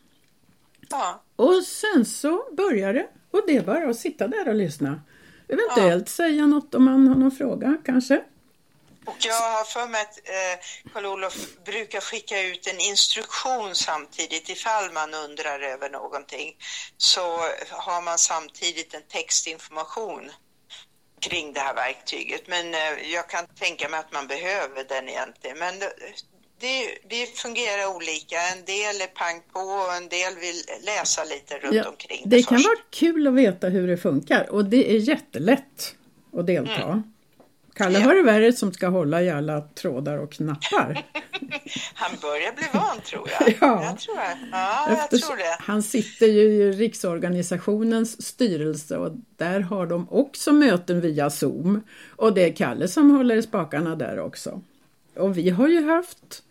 Ja. 0.90 1.24
Och 1.36 1.64
sen 1.64 2.06
så 2.06 2.44
börjar 2.58 2.94
det 2.94 3.08
och 3.32 3.44
det 3.48 3.58
är 3.58 3.62
bara 3.62 3.90
att 3.90 4.00
sitta 4.00 4.28
där 4.28 4.48
och 4.48 4.56
lyssna. 4.56 5.02
Eventuellt 5.48 6.08
ja. 6.08 6.12
säga 6.12 6.48
något 6.48 6.76
om 6.76 6.86
man 6.86 7.08
har 7.08 7.16
någon 7.16 7.32
fråga 7.32 7.78
kanske. 7.86 8.22
Och 9.06 9.18
jag 9.20 9.52
har 9.52 9.64
för 9.64 9.88
mig 9.88 10.02
att 10.02 10.18
eh, 10.18 10.92
Karl-Olof 10.94 11.36
brukar 11.66 12.02
skicka 12.02 12.42
ut 12.42 12.68
en 12.68 12.80
instruktion 12.80 13.76
samtidigt 13.76 14.50
ifall 14.50 14.92
man 14.92 15.14
undrar 15.14 15.60
över 15.60 15.90
någonting. 15.90 16.56
Så 16.98 17.22
har 17.70 18.02
man 18.02 18.18
samtidigt 18.18 18.94
en 18.94 19.04
textinformation 19.08 20.32
kring 21.20 21.54
det 21.54 21.60
här 21.60 21.74
verktyget. 21.74 22.48
Men 22.48 22.74
eh, 22.74 23.12
jag 23.14 23.30
kan 23.30 23.48
tänka 23.48 23.90
mig 23.90 24.00
att 24.00 24.14
man 24.14 24.28
behöver 24.28 24.84
den 24.84 25.10
egentligen. 25.10 25.60
Men 25.60 25.76
det, 26.60 26.98
det, 27.10 27.38
fungerar 27.38 27.96
olika. 27.96 28.36
En 28.56 28.66
del 28.66 29.02
är 29.02 29.08
pang 29.08 29.42
på 29.54 29.60
och 29.60 29.94
en 29.94 30.10
del 30.10 30.36
vill 30.36 30.86
läsa 30.86 31.24
lite 31.24 31.58
runt 31.58 31.76
ja, 31.76 31.90
omkring 31.90 32.22
det, 32.26 32.36
det 32.36 32.44
kan 32.44 32.62
vara 32.62 32.78
kul 32.90 33.28
att 33.28 33.34
veta 33.34 33.70
hur 33.70 33.88
det 33.88 33.98
funkar 33.98 34.50
och 34.50 34.66
det 34.66 34.92
är 34.92 34.98
jättelätt 34.98 35.96
att 36.38 36.48
delta. 36.48 36.84
Mm. 36.84 37.04
Kalle 37.80 38.00
har 38.00 38.16
det 38.16 38.24
värre 38.24 38.54
som 38.54 38.74
ska 38.74 38.88
hålla 38.88 39.22
i 39.22 39.30
alla 39.30 39.62
trådar 39.62 40.18
och 40.18 40.32
knappar. 40.32 41.04
Han 41.94 42.12
börjar 42.22 42.56
bli 42.56 42.66
van 42.74 43.02
tror 43.06 43.30
jag. 43.40 43.50
ja, 43.62 43.84
jag 43.84 44.00
tror, 44.00 44.18
ja 44.52 44.90
jag 44.90 45.22
tror 45.22 45.38
det. 45.38 45.58
Han 45.60 45.84
sitter 45.84 46.26
ju 46.26 46.42
i 46.42 46.72
Riksorganisationens 46.72 48.26
styrelse 48.26 48.98
och 48.98 49.12
där 49.38 49.60
har 49.60 49.88
de 49.88 50.10
också 50.10 50.52
möten 50.52 51.02
via 51.02 51.30
Zoom. 51.30 51.82
Och 52.16 52.34
det 52.34 52.44
är 52.44 52.56
Kalle 52.56 52.88
som 52.88 53.12
håller 53.12 53.36
i 53.36 53.42
spakarna 53.42 53.96
där 53.96 54.20
också. 54.20 54.62
Och 55.16 55.38
vi 55.38 55.50
har 55.50 55.68
ju 55.68 55.86
haft, 55.86 56.44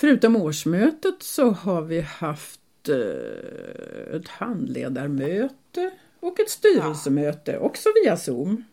förutom 0.00 0.36
årsmötet 0.36 1.22
så 1.22 1.50
har 1.50 1.82
vi 1.82 2.00
haft 2.00 2.60
eh, 2.88 4.16
ett 4.16 4.28
handledarmöte 4.28 5.90
och 6.20 6.40
ett 6.40 6.50
styrelsemöte 6.50 7.58
också 7.58 7.88
via 8.04 8.16
Zoom. 8.16 8.64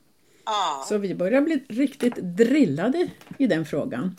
Ja. 0.45 0.85
Så 0.89 0.97
vi 0.97 1.15
börjar 1.15 1.41
bli 1.41 1.63
riktigt 1.69 2.15
drillade 2.15 3.09
i 3.39 3.47
den 3.47 3.65
frågan. 3.65 4.15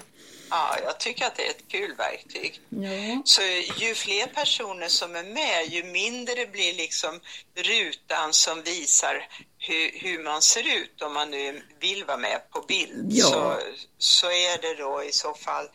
Ja, 0.50 0.76
jag 0.84 1.00
tycker 1.00 1.26
att 1.26 1.36
det 1.36 1.46
är 1.46 1.50
ett 1.50 1.68
kul 1.68 1.94
verktyg. 1.96 2.60
Ja. 2.68 3.22
Så 3.24 3.42
ju 3.84 3.94
fler 3.94 4.26
personer 4.26 4.88
som 4.88 5.16
är 5.16 5.24
med, 5.24 5.66
ju 5.68 5.84
mindre 5.84 6.46
blir 6.46 6.76
liksom 6.76 7.20
rutan 7.54 8.32
som 8.32 8.62
visar 8.62 9.28
hur, 9.58 10.00
hur 10.00 10.24
man 10.24 10.42
ser 10.42 10.82
ut 10.82 11.02
om 11.02 11.14
man 11.14 11.30
nu 11.30 11.62
vill 11.80 12.04
vara 12.04 12.16
med 12.16 12.50
på 12.50 12.64
bild. 12.68 13.06
Ja. 13.12 13.24
Så, 13.26 13.56
så 13.98 14.26
är 14.26 14.62
det 14.62 14.82
då 14.82 15.02
i 15.04 15.12
så 15.12 15.34
fall 15.34 15.68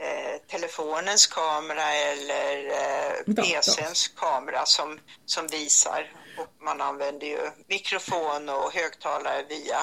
eh, 0.00 0.40
telefonens 0.46 1.26
kamera 1.26 1.92
eller 2.12 2.54
eh, 2.66 3.34
PCns 3.34 4.08
kamera 4.08 4.66
som, 4.66 4.98
som 5.26 5.46
visar 5.46 6.12
och 6.38 6.64
man 6.64 6.80
använder 6.80 7.26
ju 7.26 7.38
mikrofon 7.68 8.48
och 8.48 8.72
högtalare 8.74 9.44
via 9.48 9.78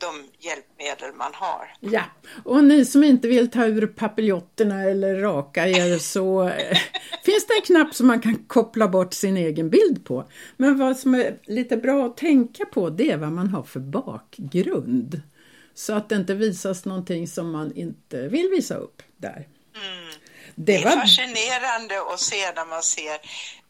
de 0.00 0.46
hjälpmedel 0.46 1.14
man 1.16 1.30
har. 1.34 1.74
Ja, 1.80 2.02
och 2.44 2.64
ni 2.64 2.84
som 2.84 3.04
inte 3.04 3.28
vill 3.28 3.50
ta 3.50 3.64
ur 3.66 3.86
papiljonterna 3.86 4.82
eller 4.82 5.14
raka 5.14 5.68
er 5.68 5.98
så 5.98 6.48
eh, 6.48 6.78
finns 7.24 7.46
det 7.46 7.54
en 7.54 7.62
knapp 7.66 7.94
som 7.94 8.06
man 8.06 8.20
kan 8.20 8.34
koppla 8.34 8.88
bort 8.88 9.14
sin 9.14 9.36
egen 9.36 9.70
bild 9.70 10.04
på. 10.04 10.24
Men 10.56 10.78
vad 10.78 10.96
som 10.96 11.14
är 11.14 11.38
lite 11.44 11.76
bra 11.76 12.06
att 12.06 12.16
tänka 12.16 12.64
på 12.64 12.90
det 12.90 13.10
är 13.10 13.16
vad 13.16 13.32
man 13.32 13.48
har 13.48 13.62
för 13.62 13.80
bakgrund. 13.80 15.22
Så 15.74 15.92
att 15.92 16.08
det 16.08 16.14
inte 16.16 16.34
visas 16.34 16.84
någonting 16.84 17.28
som 17.28 17.50
man 17.50 17.76
inte 17.76 18.28
vill 18.28 18.48
visa 18.48 18.74
upp 18.74 19.02
där. 19.16 19.48
Mm. 19.76 20.14
Det, 20.54 20.76
det 20.76 20.82
är 20.82 20.90
fascinerande 20.90 22.00
att 22.12 22.20
se 22.20 22.52
när 22.52 22.66
man 22.66 22.82
ser 22.82 23.18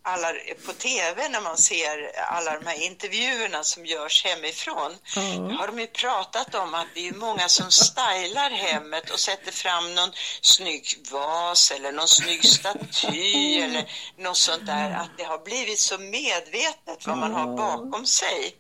alla, 0.06 0.32
på 0.66 0.72
tv 0.72 1.28
när 1.28 1.40
man 1.40 1.56
ser 1.56 2.10
alla 2.16 2.58
de 2.60 2.66
här 2.66 2.82
intervjuerna 2.82 3.64
som 3.64 3.86
görs 3.86 4.24
hemifrån. 4.24 4.92
Mm. 5.16 5.50
har 5.50 5.66
de 5.66 5.78
ju 5.78 5.86
pratat 5.86 6.54
om 6.54 6.74
att 6.74 6.86
det 6.94 7.08
är 7.08 7.14
många 7.14 7.48
som 7.48 7.70
stylar 7.70 8.50
hemmet 8.50 9.10
och 9.10 9.20
sätter 9.20 9.52
fram 9.52 9.94
någon 9.94 10.10
snygg 10.40 10.86
vas 11.10 11.70
eller 11.70 11.92
någon 11.92 12.08
snygg 12.08 12.44
staty 12.44 13.60
eller 13.60 13.84
något 14.18 14.36
sånt 14.36 14.66
där. 14.66 14.90
Att 14.90 15.18
det 15.18 15.24
har 15.24 15.44
blivit 15.44 15.78
så 15.78 15.98
medvetet 15.98 17.06
vad 17.06 17.18
man 17.18 17.32
har 17.32 17.56
bakom 17.56 18.06
sig 18.06 18.54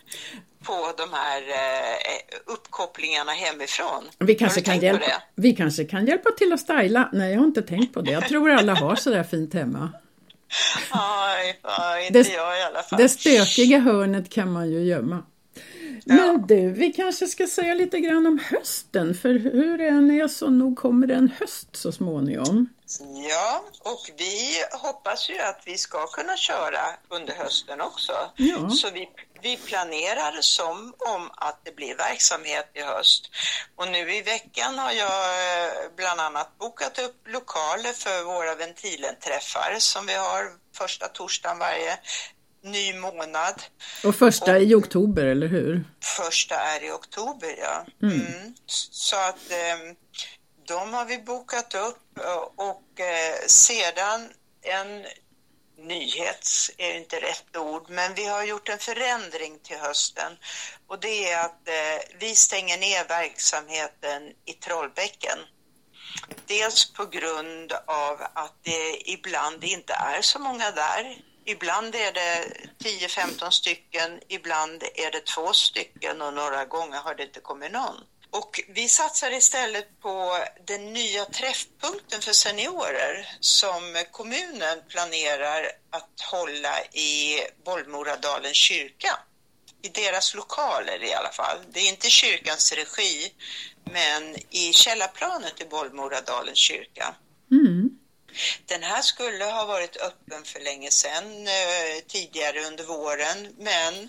på 0.66 0.92
de 0.96 1.12
här 1.12 1.42
eh, 1.42 2.52
uppkopplingarna 2.52 3.32
hemifrån. 3.32 4.04
Vi 4.18 4.34
kanske, 4.34 4.60
kan 4.60 4.80
hjälpa, 4.80 5.22
vi 5.34 5.56
kanske 5.56 5.84
kan 5.84 6.06
hjälpa 6.06 6.30
till 6.30 6.52
att 6.52 6.60
styla. 6.60 7.08
Nej, 7.12 7.32
jag 7.32 7.38
har 7.38 7.46
inte 7.46 7.62
tänkt 7.62 7.94
på 7.94 8.00
det. 8.00 8.10
Jag 8.10 8.28
tror 8.28 8.50
alla 8.50 8.74
har 8.74 8.96
så 8.96 9.10
där 9.10 9.24
fint 9.24 9.54
hemma. 9.54 9.92
Nej, 10.94 11.60
inte 12.06 12.22
det, 12.22 12.28
jag 12.28 12.58
i 12.58 12.62
alla 12.62 12.82
fall. 12.82 12.98
Det 12.98 13.08
stökiga 13.08 13.78
hörnet 13.78 14.30
kan 14.30 14.52
man 14.52 14.70
ju 14.70 14.82
gömma. 14.84 15.22
Ja. 16.04 16.14
Men 16.14 16.46
du, 16.46 16.70
vi 16.70 16.92
kanske 16.92 17.26
ska 17.26 17.46
säga 17.46 17.74
lite 17.74 18.00
grann 18.00 18.26
om 18.26 18.38
hösten, 18.50 19.14
för 19.14 19.38
hur 19.38 19.78
det 19.78 19.88
än 19.88 20.10
är 20.10 20.28
så 20.28 20.50
nog 20.50 20.76
kommer 20.76 21.06
det 21.06 21.14
en 21.14 21.32
höst 21.40 21.76
så 21.76 21.92
småningom. 21.92 22.68
Ja, 23.30 23.64
och 23.80 24.10
vi 24.18 24.64
hoppas 24.72 25.30
ju 25.30 25.38
att 25.38 25.62
vi 25.66 25.78
ska 25.78 26.06
kunna 26.06 26.36
köra 26.36 26.80
under 27.08 27.34
hösten 27.34 27.80
också. 27.80 28.12
Ja. 28.36 28.70
Så 28.70 28.90
vi, 28.90 29.08
vi 29.44 29.56
planerar 29.56 30.40
som 30.40 30.94
om 30.98 31.30
att 31.36 31.60
det 31.64 31.76
blir 31.76 31.94
verksamhet 31.96 32.70
i 32.74 32.82
höst. 32.82 33.30
Och 33.76 33.88
nu 33.88 34.14
i 34.14 34.22
veckan 34.22 34.78
har 34.78 34.92
jag 34.92 35.18
eh, 35.66 35.72
bland 35.96 36.20
annat 36.20 36.58
bokat 36.58 36.98
upp 36.98 37.16
lokaler 37.26 37.92
för 37.92 38.24
våra 38.24 38.54
ventilenträffar 38.54 39.76
som 39.78 40.06
vi 40.06 40.14
har 40.14 40.42
första 40.76 41.08
torsdagen 41.08 41.58
varje 41.58 41.98
ny 42.62 42.94
månad. 42.94 43.62
Och 44.04 44.14
första 44.14 44.56
och, 44.56 44.62
i 44.62 44.74
oktober, 44.74 45.24
eller 45.24 45.46
hur? 45.46 45.84
Första 46.18 46.54
är 46.54 46.84
i 46.84 46.90
oktober, 46.90 47.54
ja. 47.58 47.86
Mm. 48.02 48.20
Mm. 48.20 48.54
Så 48.66 49.16
att 49.16 49.50
eh, 49.50 49.78
de 50.66 50.94
har 50.94 51.04
vi 51.04 51.18
bokat 51.18 51.74
upp 51.74 52.18
och 52.56 53.00
eh, 53.00 53.46
sedan 53.46 54.30
en 54.62 55.04
Nyhets 55.78 56.70
är 56.78 56.94
inte 56.94 57.20
rätt 57.20 57.56
ord, 57.56 57.90
men 57.90 58.14
vi 58.14 58.26
har 58.26 58.44
gjort 58.44 58.68
en 58.68 58.78
förändring 58.78 59.58
till 59.58 59.78
hösten 59.78 60.38
och 60.86 61.00
det 61.00 61.30
är 61.30 61.44
att 61.44 61.68
eh, 61.68 62.16
vi 62.18 62.34
stänger 62.34 62.78
ner 62.78 63.08
verksamheten 63.08 64.32
i 64.44 64.52
Trollbäcken. 64.52 65.38
Dels 66.46 66.92
på 66.92 67.06
grund 67.06 67.72
av 67.86 68.22
att 68.34 68.54
det 68.62 69.10
ibland 69.10 69.64
inte 69.64 69.92
är 69.92 70.22
så 70.22 70.38
många 70.38 70.70
där. 70.70 71.18
Ibland 71.44 71.94
är 71.94 72.12
det 72.12 72.46
10-15 72.78 73.50
stycken, 73.50 74.20
ibland 74.28 74.82
är 74.94 75.10
det 75.10 75.24
två 75.24 75.52
stycken 75.52 76.22
och 76.22 76.34
några 76.34 76.64
gånger 76.64 76.98
har 76.98 77.14
det 77.14 77.22
inte 77.22 77.40
kommit 77.40 77.72
någon. 77.72 77.96
Och 78.34 78.60
vi 78.68 78.88
satsar 78.88 79.30
istället 79.30 80.00
på 80.00 80.38
den 80.66 80.92
nya 80.92 81.24
träffpunkten 81.24 82.20
för 82.20 82.32
seniorer 82.32 83.28
som 83.40 84.04
kommunen 84.10 84.78
planerar 84.88 85.70
att 85.90 86.20
hålla 86.30 86.84
i 86.84 87.40
Bollmoradalens 87.64 88.56
kyrka. 88.56 89.18
I 89.82 89.88
deras 89.88 90.34
lokaler 90.34 91.04
i 91.04 91.14
alla 91.14 91.32
fall. 91.32 91.58
Det 91.72 91.80
är 91.80 91.88
inte 91.88 92.10
kyrkans 92.10 92.72
regi, 92.72 93.32
men 93.84 94.36
i 94.50 94.72
källarplanet 94.72 95.60
i 95.60 95.64
Bollmoradalens 95.64 96.58
kyrka. 96.58 97.14
Mm. 97.50 97.90
Den 98.66 98.82
här 98.82 99.02
skulle 99.02 99.44
ha 99.44 99.64
varit 99.64 99.96
öppen 99.96 100.44
för 100.44 100.60
länge 100.60 100.90
sedan, 100.90 101.46
eh, 101.46 102.04
tidigare 102.08 102.64
under 102.64 102.84
våren, 102.84 103.54
men 103.58 104.08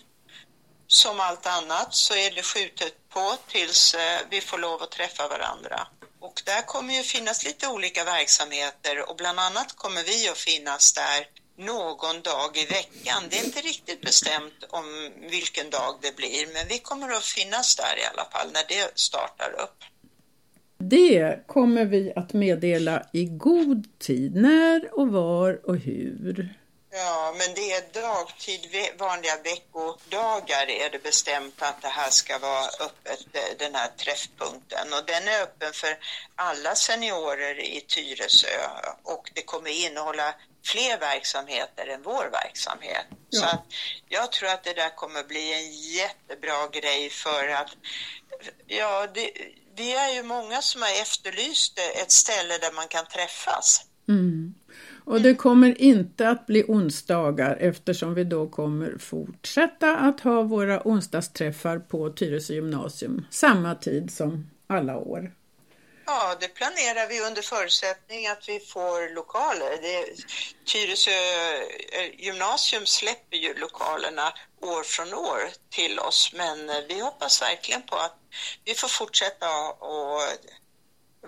som 0.88 1.20
allt 1.20 1.46
annat 1.46 1.96
så 1.96 2.14
är 2.14 2.32
det 2.36 2.42
skjutet 2.44 2.94
på 3.10 3.36
tills 3.48 3.94
eh, 3.94 4.20
vi 4.30 4.42
får 4.42 4.58
lov 4.58 4.84
att 4.84 4.92
träffa 4.92 5.28
varandra. 5.28 5.88
Och 6.20 6.42
där 6.46 6.62
kommer 6.62 6.94
ju 6.94 7.04
finnas 7.04 7.46
lite 7.46 7.68
olika 7.68 8.04
verksamheter 8.04 9.10
och 9.10 9.16
bland 9.16 9.40
annat 9.40 9.76
kommer 9.76 10.04
vi 10.04 10.30
att 10.30 10.38
finnas 10.38 10.94
där 10.94 11.28
någon 11.58 12.22
dag 12.22 12.58
i 12.58 12.66
veckan. 12.66 13.24
Det 13.30 13.40
är 13.40 13.46
inte 13.46 13.60
riktigt 13.60 14.02
bestämt 14.02 14.64
om 14.70 15.12
vilken 15.30 15.70
dag 15.70 15.96
det 16.02 16.16
blir, 16.16 16.54
men 16.54 16.68
vi 16.70 16.80
kommer 16.80 17.12
att 17.12 17.24
finnas 17.24 17.76
där 17.76 17.96
i 18.02 18.06
alla 18.14 18.26
fall 18.32 18.48
när 18.54 18.66
det 18.68 18.92
startar 18.96 19.52
upp. 19.64 19.84
Det 20.78 21.48
kommer 21.48 21.86
vi 21.86 22.14
att 22.16 22.34
meddela 22.34 23.06
i 23.14 23.26
god 23.26 24.00
tid, 24.00 24.36
när 24.36 25.00
och 25.00 25.08
var 25.08 25.70
och 25.70 25.78
hur. 25.78 26.56
Ja, 26.98 27.36
men 27.38 27.54
det 27.56 27.72
är 27.72 28.02
dagtid, 28.02 28.92
vanliga 28.98 29.38
veckodagar 29.38 30.70
är 30.70 30.90
det 30.90 31.04
bestämt 31.04 31.62
att 31.62 31.82
det 31.82 31.88
här 31.88 32.10
ska 32.10 32.40
vara 32.40 32.66
öppet, 32.66 33.26
eh, 33.34 33.58
den 33.60 33.76
här 33.76 33.88
träffpunkten. 33.88 34.94
Och 34.94 35.06
den 35.06 35.28
är 35.28 35.42
öppen 35.42 35.74
för 35.74 35.98
alla 36.36 36.76
seniorer 36.76 37.60
i 37.60 37.82
Tyresö 37.82 38.48
och 39.04 39.32
det 39.34 39.42
kommer 39.42 39.70
innehålla 39.70 40.36
fler 40.66 40.98
verksamheter 41.00 41.88
än 41.88 42.02
vår 42.02 42.30
verksamhet. 42.32 43.06
Ja. 43.30 43.40
Så 43.40 43.46
att 43.46 43.66
jag 44.10 44.32
tror 44.32 44.50
att 44.50 44.64
det 44.64 44.74
där 44.74 44.96
kommer 44.96 45.24
bli 45.24 45.54
en 45.54 45.72
jättebra 45.72 46.68
grej 46.68 47.10
för 47.10 47.48
att, 47.48 47.72
ja, 48.68 49.08
det, 49.08 49.32
vi 49.76 49.96
är 49.96 50.14
ju 50.14 50.24
många 50.24 50.62
som 50.62 50.82
har 50.82 51.02
efterlyst 51.02 51.80
ett 51.80 52.12
ställe 52.12 52.58
där 52.58 52.72
man 52.72 52.88
kan 52.88 53.06
träffas. 53.06 53.86
Mm. 54.08 54.56
Och 55.06 55.22
det 55.22 55.36
kommer 55.36 55.82
inte 55.82 56.30
att 56.30 56.46
bli 56.46 56.64
onsdagar 56.68 57.58
eftersom 57.60 58.14
vi 58.14 58.24
då 58.24 58.48
kommer 58.48 58.98
fortsätta 58.98 59.98
att 59.98 60.20
ha 60.20 60.42
våra 60.42 60.82
onsdagsträffar 60.88 61.80
på 61.80 62.10
Tyresö 62.10 62.54
gymnasium 62.54 63.26
samma 63.32 63.76
tid 63.76 64.12
som 64.12 64.50
alla 64.68 64.98
år. 64.98 65.32
Ja, 66.06 66.36
det 66.40 66.48
planerar 66.48 67.08
vi 67.10 67.22
under 67.22 67.42
förutsättning 67.42 68.28
att 68.28 68.50
vi 68.50 68.60
får 68.60 69.16
lokaler. 69.16 69.82
Det, 69.82 70.06
Tyresö 70.66 71.12
eh, 71.12 72.26
gymnasium 72.26 72.86
släpper 72.86 73.38
ju 73.38 73.54
lokalerna 73.54 74.34
år 74.62 74.84
från 74.84 75.14
år 75.14 75.42
till 75.70 76.00
oss, 76.00 76.32
men 76.34 76.70
eh, 76.70 76.76
vi 76.88 77.02
hoppas 77.02 77.42
verkligen 77.42 77.82
på 77.82 77.96
att 77.96 78.18
vi 78.66 78.74
får 78.74 78.88
fortsätta 78.88 79.46
att 79.46 80.40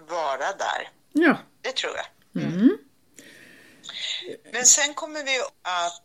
vara 0.09 0.53
där. 0.57 0.89
Ja. 1.13 1.37
Det 1.61 1.71
tror 1.71 1.93
jag. 1.95 2.43
Mm. 2.43 2.77
Men 4.57 4.65
sen 4.65 4.93
kommer 4.93 5.23
vi 5.23 5.39
att 5.61 6.01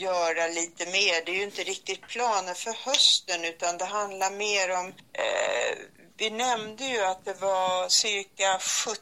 göra 0.00 0.46
lite 0.46 0.86
mer. 0.86 1.24
Det 1.24 1.32
är 1.32 1.36
ju 1.36 1.42
inte 1.42 1.62
riktigt 1.62 2.08
planer 2.08 2.54
för 2.54 2.72
hösten 2.86 3.44
utan 3.44 3.78
det 3.78 3.84
handlar 3.84 4.30
mer 4.30 4.70
om... 4.80 4.86
Eh, 5.12 5.78
vi 6.16 6.30
nämnde 6.30 6.84
ju 6.84 7.00
att 7.00 7.24
det 7.24 7.40
var 7.40 7.88
cirka 7.88 8.58
70 8.58 9.00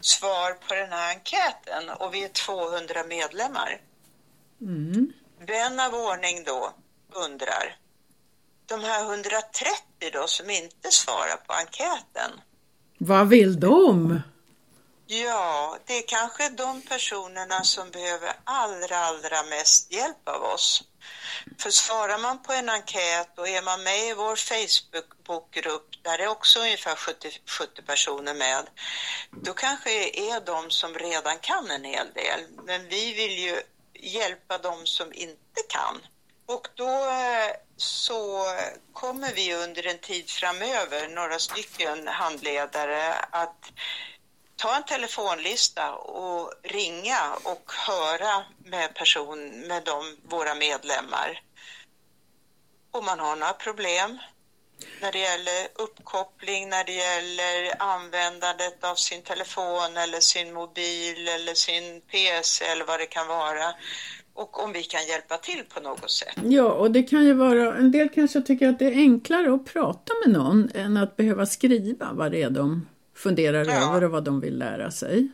svar 0.00 0.52
på 0.52 0.74
den 0.74 0.92
här 0.92 1.14
enkäten 1.14 1.90
och 1.98 2.14
vi 2.14 2.24
är 2.24 2.28
200 2.28 3.04
medlemmar. 3.08 3.80
Mm. 4.60 5.12
Vän 5.46 5.80
av 5.80 5.94
ordning 5.94 6.44
då 6.44 6.74
undrar, 7.12 7.76
de 8.66 8.80
här 8.84 9.04
130 9.04 9.74
då 10.12 10.26
som 10.26 10.50
inte 10.50 10.90
svarar 10.90 11.36
på 11.46 11.52
enkäten. 11.52 12.30
Vad 12.98 13.28
vill 13.28 13.60
de? 13.60 14.20
Ja, 15.12 15.78
det 15.86 15.98
är 15.98 16.02
kanske 16.06 16.48
de 16.48 16.82
personerna 16.82 17.64
som 17.64 17.90
behöver 17.90 18.32
allra, 18.44 18.96
allra 18.96 19.42
mest 19.42 19.92
hjälp 19.92 20.28
av 20.28 20.42
oss. 20.42 20.82
För 21.58 21.70
svarar 21.70 22.18
man 22.18 22.42
på 22.42 22.52
en 22.52 22.68
enkät 22.68 23.38
och 23.38 23.48
är 23.48 23.62
man 23.62 23.82
med 23.82 24.08
i 24.08 24.14
vår 24.14 24.36
Facebookgrupp, 24.36 25.88
där 26.02 26.18
är 26.18 26.26
också 26.26 26.60
ungefär 26.60 26.96
70, 26.96 27.30
70 27.60 27.82
personer 27.82 28.34
med, 28.34 28.70
då 29.30 29.52
kanske 29.52 29.90
är 30.20 30.40
de 30.40 30.70
som 30.70 30.94
redan 30.94 31.38
kan 31.38 31.70
en 31.70 31.84
hel 31.84 32.12
del. 32.12 32.40
Men 32.64 32.88
vi 32.88 33.12
vill 33.14 33.38
ju 33.38 33.62
hjälpa 33.94 34.58
de 34.58 34.86
som 34.86 35.12
inte 35.12 35.62
kan. 35.68 36.00
Och 36.46 36.68
då 36.74 37.10
eh, 37.10 37.56
så 37.76 38.44
kommer 38.92 39.34
vi 39.34 39.54
under 39.54 39.86
en 39.86 39.98
tid 39.98 40.30
framöver, 40.30 41.08
några 41.08 41.38
stycken 41.38 42.08
handledare, 42.08 43.14
att 43.14 43.72
ta 44.60 44.76
en 44.76 44.82
telefonlista 44.82 45.94
och 45.94 46.52
ringa 46.62 47.20
och 47.44 47.72
höra 47.88 48.44
med 48.64 48.94
person, 48.94 49.38
med 49.68 49.82
de, 49.84 50.16
våra 50.36 50.54
medlemmar. 50.54 51.40
Om 52.90 53.04
man 53.04 53.18
har 53.18 53.36
några 53.36 53.52
problem 53.52 54.18
när 55.02 55.12
det 55.12 55.18
gäller 55.18 55.68
uppkoppling, 55.74 56.68
när 56.68 56.84
det 56.84 56.92
gäller 56.92 57.82
användandet 57.82 58.84
av 58.84 58.94
sin 58.94 59.22
telefon 59.22 59.96
eller 59.96 60.20
sin 60.20 60.52
mobil 60.52 61.28
eller 61.28 61.54
sin 61.54 62.00
PC 62.00 62.64
eller 62.64 62.84
vad 62.84 63.00
det 63.00 63.06
kan 63.06 63.26
vara 63.28 63.74
och 64.34 64.64
om 64.64 64.72
vi 64.72 64.82
kan 64.82 65.06
hjälpa 65.06 65.36
till 65.36 65.62
på 65.74 65.80
något 65.80 66.10
sätt. 66.10 66.34
Ja, 66.44 66.72
och 66.72 66.90
det 66.90 67.02
kan 67.02 67.24
ju 67.24 67.32
vara, 67.32 67.76
en 67.76 67.92
del 67.92 68.08
kanske 68.08 68.40
tycker 68.40 68.68
att 68.68 68.78
det 68.78 68.86
är 68.86 68.96
enklare 68.96 69.54
att 69.54 69.64
prata 69.64 70.12
med 70.24 70.32
någon 70.38 70.70
än 70.74 70.96
att 70.96 71.16
behöva 71.16 71.46
skriva 71.46 72.12
vad 72.12 72.32
det 72.32 72.42
är 72.42 72.50
de 72.50 72.86
funderar 73.20 73.64
ja. 73.64 73.72
över 73.72 74.04
och 74.04 74.10
vad 74.10 74.24
de 74.24 74.40
vill 74.40 74.58
lära 74.58 74.90
sig. 74.90 75.28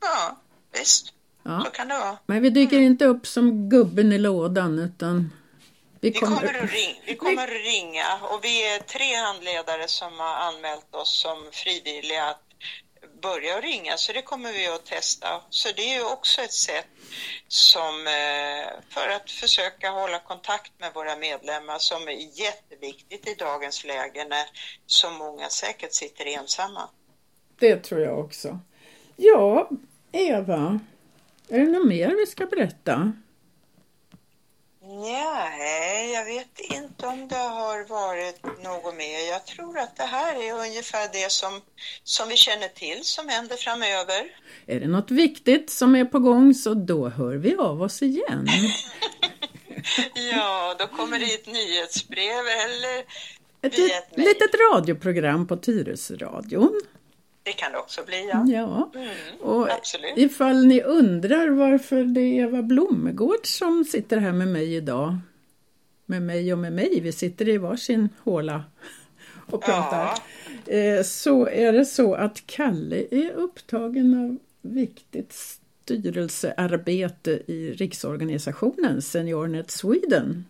Ja, 0.00 0.36
visst. 0.78 1.12
Ja. 1.42 1.62
Så 1.64 1.70
kan 1.70 1.88
det 1.88 1.98
vara. 1.98 2.18
Men 2.26 2.42
vi 2.42 2.50
dyker 2.50 2.76
mm. 2.76 2.86
inte 2.86 3.04
upp 3.04 3.26
som 3.26 3.68
gubben 3.68 4.12
i 4.12 4.18
lådan 4.18 4.78
utan 4.78 5.30
vi 6.00 6.12
kommer, 6.12 6.40
vi 6.40 6.46
kommer, 6.46 6.64
att, 6.64 6.72
ring, 6.72 7.02
vi 7.06 7.16
kommer 7.16 7.42
att 7.42 7.64
ringa 7.64 8.18
och 8.22 8.44
vi 8.44 8.74
är 8.74 8.78
tre 8.78 9.14
handledare 9.14 9.88
som 9.88 10.18
har 10.18 10.34
anmält 10.34 10.94
oss 10.94 11.20
som 11.22 11.38
frivilliga 11.52 12.24
att 12.24 12.42
börja 13.22 13.60
ringa 13.60 13.96
så 13.96 14.12
det 14.12 14.22
kommer 14.22 14.52
vi 14.52 14.66
att 14.66 14.84
testa. 14.84 15.42
Så 15.50 15.68
det 15.76 15.82
är 15.82 15.94
ju 15.94 16.04
också 16.04 16.40
ett 16.42 16.52
sätt 16.52 16.86
som 17.48 18.06
eh, 18.06 18.66
för 18.88 19.08
att 19.08 19.30
försöka 19.30 19.90
hålla 19.90 20.18
kontakt 20.18 20.72
med 20.78 20.94
våra 20.94 21.16
medlemmar 21.16 21.78
som 21.78 22.08
är 22.08 22.40
jätteviktigt 22.40 23.28
i 23.28 23.34
dagens 23.34 23.84
läge 23.84 24.24
när 24.24 24.46
så 24.86 25.10
många 25.10 25.48
säkert 25.48 25.94
sitter 25.94 26.26
ensamma. 26.26 26.88
Det 27.58 27.76
tror 27.76 28.00
jag 28.00 28.18
också. 28.18 28.58
Ja, 29.16 29.70
Eva, 30.12 30.80
är 31.48 31.58
det 31.58 31.66
något 31.66 31.86
mer 31.86 32.16
vi 32.16 32.26
ska 32.26 32.46
berätta? 32.46 33.12
Nej, 34.88 36.12
jag 36.12 36.24
vet 36.24 36.60
inte 36.60 37.06
om 37.06 37.28
det 37.28 37.34
har 37.34 37.88
varit 37.88 38.42
något 38.64 38.96
mer. 38.96 39.30
Jag 39.30 39.46
tror 39.46 39.78
att 39.78 39.96
det 39.96 40.02
här 40.02 40.34
är 40.34 40.66
ungefär 40.66 41.08
det 41.12 41.32
som, 41.32 41.60
som 42.04 42.28
vi 42.28 42.36
känner 42.36 42.68
till 42.68 43.04
som 43.04 43.28
händer 43.28 43.56
framöver. 43.56 44.26
Är 44.66 44.80
det 44.80 44.88
något 44.88 45.10
viktigt 45.10 45.70
som 45.70 45.94
är 45.94 46.04
på 46.04 46.18
gång 46.18 46.54
så 46.54 46.74
då 46.74 47.08
hör 47.08 47.36
vi 47.36 47.56
av 47.56 47.82
oss 47.82 48.02
igen. 48.02 48.48
ja, 50.32 50.76
då 50.78 50.86
kommer 50.86 51.18
det 51.18 51.34
ett 51.34 51.46
nyhetsbrev 51.46 52.44
eller 52.64 52.98
ett, 53.62 53.78
ett 53.78 54.18
litet 54.18 54.50
radioprogram 54.72 55.46
på 55.46 55.56
Tyresöradion. 55.56 56.80
Det 57.46 57.52
kan 57.52 57.72
det 57.72 57.78
också 57.78 58.00
bli, 58.06 58.28
ja. 58.32 58.44
ja. 58.48 58.90
Mm, 58.94 59.40
och 59.40 59.72
absolut. 59.72 60.12
Ifall 60.16 60.66
ni 60.66 60.82
undrar 60.82 61.48
varför 61.48 62.04
det 62.04 62.20
är 62.20 62.42
Eva 62.42 62.62
Blomegård 62.62 63.46
som 63.46 63.84
sitter 63.84 64.16
här 64.16 64.32
med 64.32 64.48
mig 64.48 64.74
idag. 64.74 65.18
Med 66.06 66.22
mig 66.22 66.52
och 66.52 66.58
med 66.58 66.72
mig, 66.72 67.00
vi 67.00 67.12
sitter 67.12 67.48
i 67.48 67.58
varsin 67.58 68.08
håla 68.24 68.64
och 69.50 69.62
pratar. 69.62 70.10
Ja. 70.64 70.72
Eh, 70.72 71.02
så 71.02 71.48
är 71.48 71.72
det 71.72 71.84
så 71.84 72.14
att 72.14 72.46
Kalle 72.46 73.06
är 73.10 73.30
upptagen 73.30 74.24
av 74.24 74.38
viktigt 74.62 75.32
styrelsearbete 75.32 77.30
i 77.30 77.72
riksorganisationen 77.72 79.02
SeniorNet 79.02 79.70
Sweden. 79.70 80.44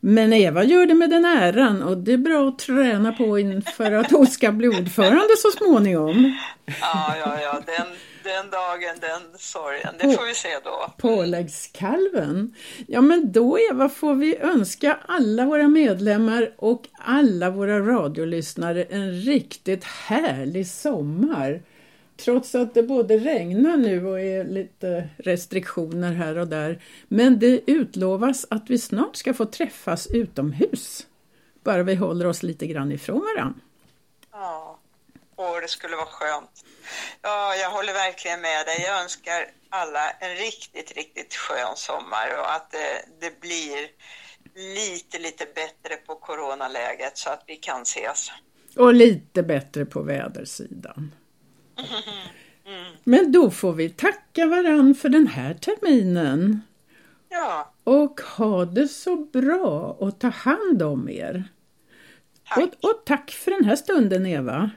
Men 0.00 0.32
Eva 0.32 0.64
gör 0.64 0.86
det 0.86 0.94
med 0.94 1.10
den 1.10 1.24
äran 1.24 1.82
och 1.82 1.98
det 1.98 2.12
är 2.12 2.18
bra 2.18 2.48
att 2.48 2.58
träna 2.58 3.12
på 3.12 3.38
inför 3.38 3.92
att 3.92 4.10
hon 4.10 4.26
ska 4.26 4.52
bli 4.52 4.68
ordförande 4.68 5.36
så 5.38 5.50
småningom. 5.50 6.38
Ja, 6.80 7.14
ja, 7.16 7.40
ja, 7.42 7.62
den, 7.66 7.86
den 8.24 8.50
dagen, 8.50 8.96
den 9.00 9.38
sorgen, 9.38 9.94
det 9.98 10.16
får 10.16 10.26
vi 10.26 10.34
se 10.34 10.48
då. 10.64 10.92
Påläggskalven. 10.98 12.54
Ja, 12.86 13.00
men 13.00 13.32
då 13.32 13.58
Eva 13.70 13.88
får 13.88 14.14
vi 14.14 14.36
önska 14.36 14.98
alla 15.06 15.44
våra 15.44 15.68
medlemmar 15.68 16.50
och 16.56 16.82
alla 16.98 17.50
våra 17.50 17.80
radiolyssnare 17.80 18.82
en 18.82 19.12
riktigt 19.12 19.84
härlig 19.84 20.66
sommar. 20.66 21.62
Trots 22.16 22.54
att 22.54 22.74
det 22.74 22.82
både 22.82 23.18
regnar 23.18 23.76
nu 23.76 24.06
och 24.06 24.20
är 24.20 24.44
lite 24.44 25.08
restriktioner 25.18 26.12
här 26.12 26.38
och 26.38 26.48
där. 26.48 26.82
Men 27.08 27.38
det 27.38 27.70
utlovas 27.70 28.46
att 28.50 28.70
vi 28.70 28.78
snart 28.78 29.16
ska 29.16 29.34
få 29.34 29.44
träffas 29.44 30.06
utomhus. 30.06 31.06
Bara 31.64 31.82
vi 31.82 31.94
håller 31.94 32.26
oss 32.26 32.42
lite 32.42 32.66
grann 32.66 32.92
ifrån 32.92 33.20
varandra. 33.36 33.60
Ja, 34.32 34.78
och 35.36 35.60
det 35.60 35.68
skulle 35.68 35.96
vara 35.96 36.06
skönt. 36.06 36.64
Ja, 37.22 37.54
jag 37.54 37.70
håller 37.70 37.92
verkligen 37.92 38.40
med 38.40 38.66
dig. 38.66 38.82
Jag 38.82 39.02
önskar 39.02 39.46
alla 39.70 40.10
en 40.10 40.36
riktigt, 40.36 40.96
riktigt 40.96 41.34
skön 41.34 41.76
sommar 41.76 42.28
och 42.38 42.54
att 42.54 42.70
det, 42.70 43.04
det 43.20 43.40
blir 43.40 43.88
lite, 44.54 45.18
lite 45.18 45.46
bättre 45.54 45.96
på 46.06 46.14
coronaläget 46.14 47.18
så 47.18 47.30
att 47.30 47.44
vi 47.46 47.56
kan 47.56 47.82
ses. 47.82 48.30
Och 48.76 48.94
lite 48.94 49.42
bättre 49.42 49.84
på 49.84 50.02
vädersidan. 50.02 51.12
Men 53.04 53.32
då 53.32 53.50
får 53.50 53.72
vi 53.72 53.90
tacka 53.90 54.46
varann 54.46 54.94
för 54.94 55.08
den 55.08 55.26
här 55.26 55.54
terminen. 55.54 56.60
Ja. 57.28 57.72
Och 57.84 58.20
ha 58.20 58.64
det 58.64 58.88
så 58.88 59.16
bra 59.16 59.96
och 59.98 60.18
ta 60.18 60.28
hand 60.28 60.82
om 60.82 61.08
er. 61.08 61.44
Tack. 62.48 62.58
Och, 62.58 62.90
och 62.90 63.02
tack 63.04 63.30
för 63.30 63.50
den 63.50 63.64
här 63.64 63.76
stunden 63.76 64.26
Eva. 64.26 64.70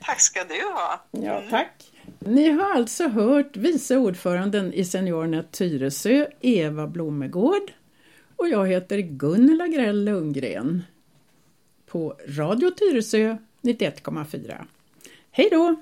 Tack 0.00 0.20
ska 0.20 0.44
du 0.44 0.72
ha. 0.72 1.04
Ja, 1.10 1.38
mm. 1.38 1.50
tack. 1.50 1.92
Ni 2.18 2.50
har 2.50 2.74
alltså 2.74 3.08
hört 3.08 3.56
vice 3.56 3.96
ordföranden 3.96 4.72
i 4.72 4.84
SeniorNet 4.84 5.52
Tyresö, 5.52 6.26
Eva 6.40 6.86
Blomegård. 6.86 7.72
Och 8.36 8.48
jag 8.48 8.66
heter 8.66 8.98
Gunilla 8.98 9.66
Grell 9.66 10.04
Lundgren. 10.04 10.82
På 11.86 12.16
Radio 12.28 12.70
Tyresö 12.70 13.36
91,4. 13.62 14.66
Hej 15.30 15.48
då! 15.50 15.76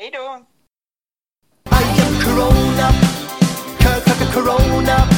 Hej 0.00 0.10
då! 0.12 0.46
I 1.70 1.82
am 2.04 2.14
Corona, 2.24 2.92
Kirk 3.80 4.06
like 4.06 4.32
Corona. 4.32 5.08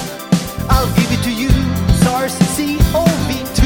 I'll 0.69 0.91
give 0.97 1.13
it 1.13 1.23
to 1.23 1.31
you, 1.31 1.51
SARS-CoV-2. 2.03 3.63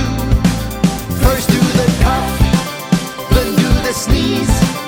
First 1.25 1.49
do 1.49 1.61
the 1.81 1.87
cough, 2.05 2.39
then 3.31 3.49
do 3.57 3.69
the 3.87 3.93
sneeze. 3.95 4.86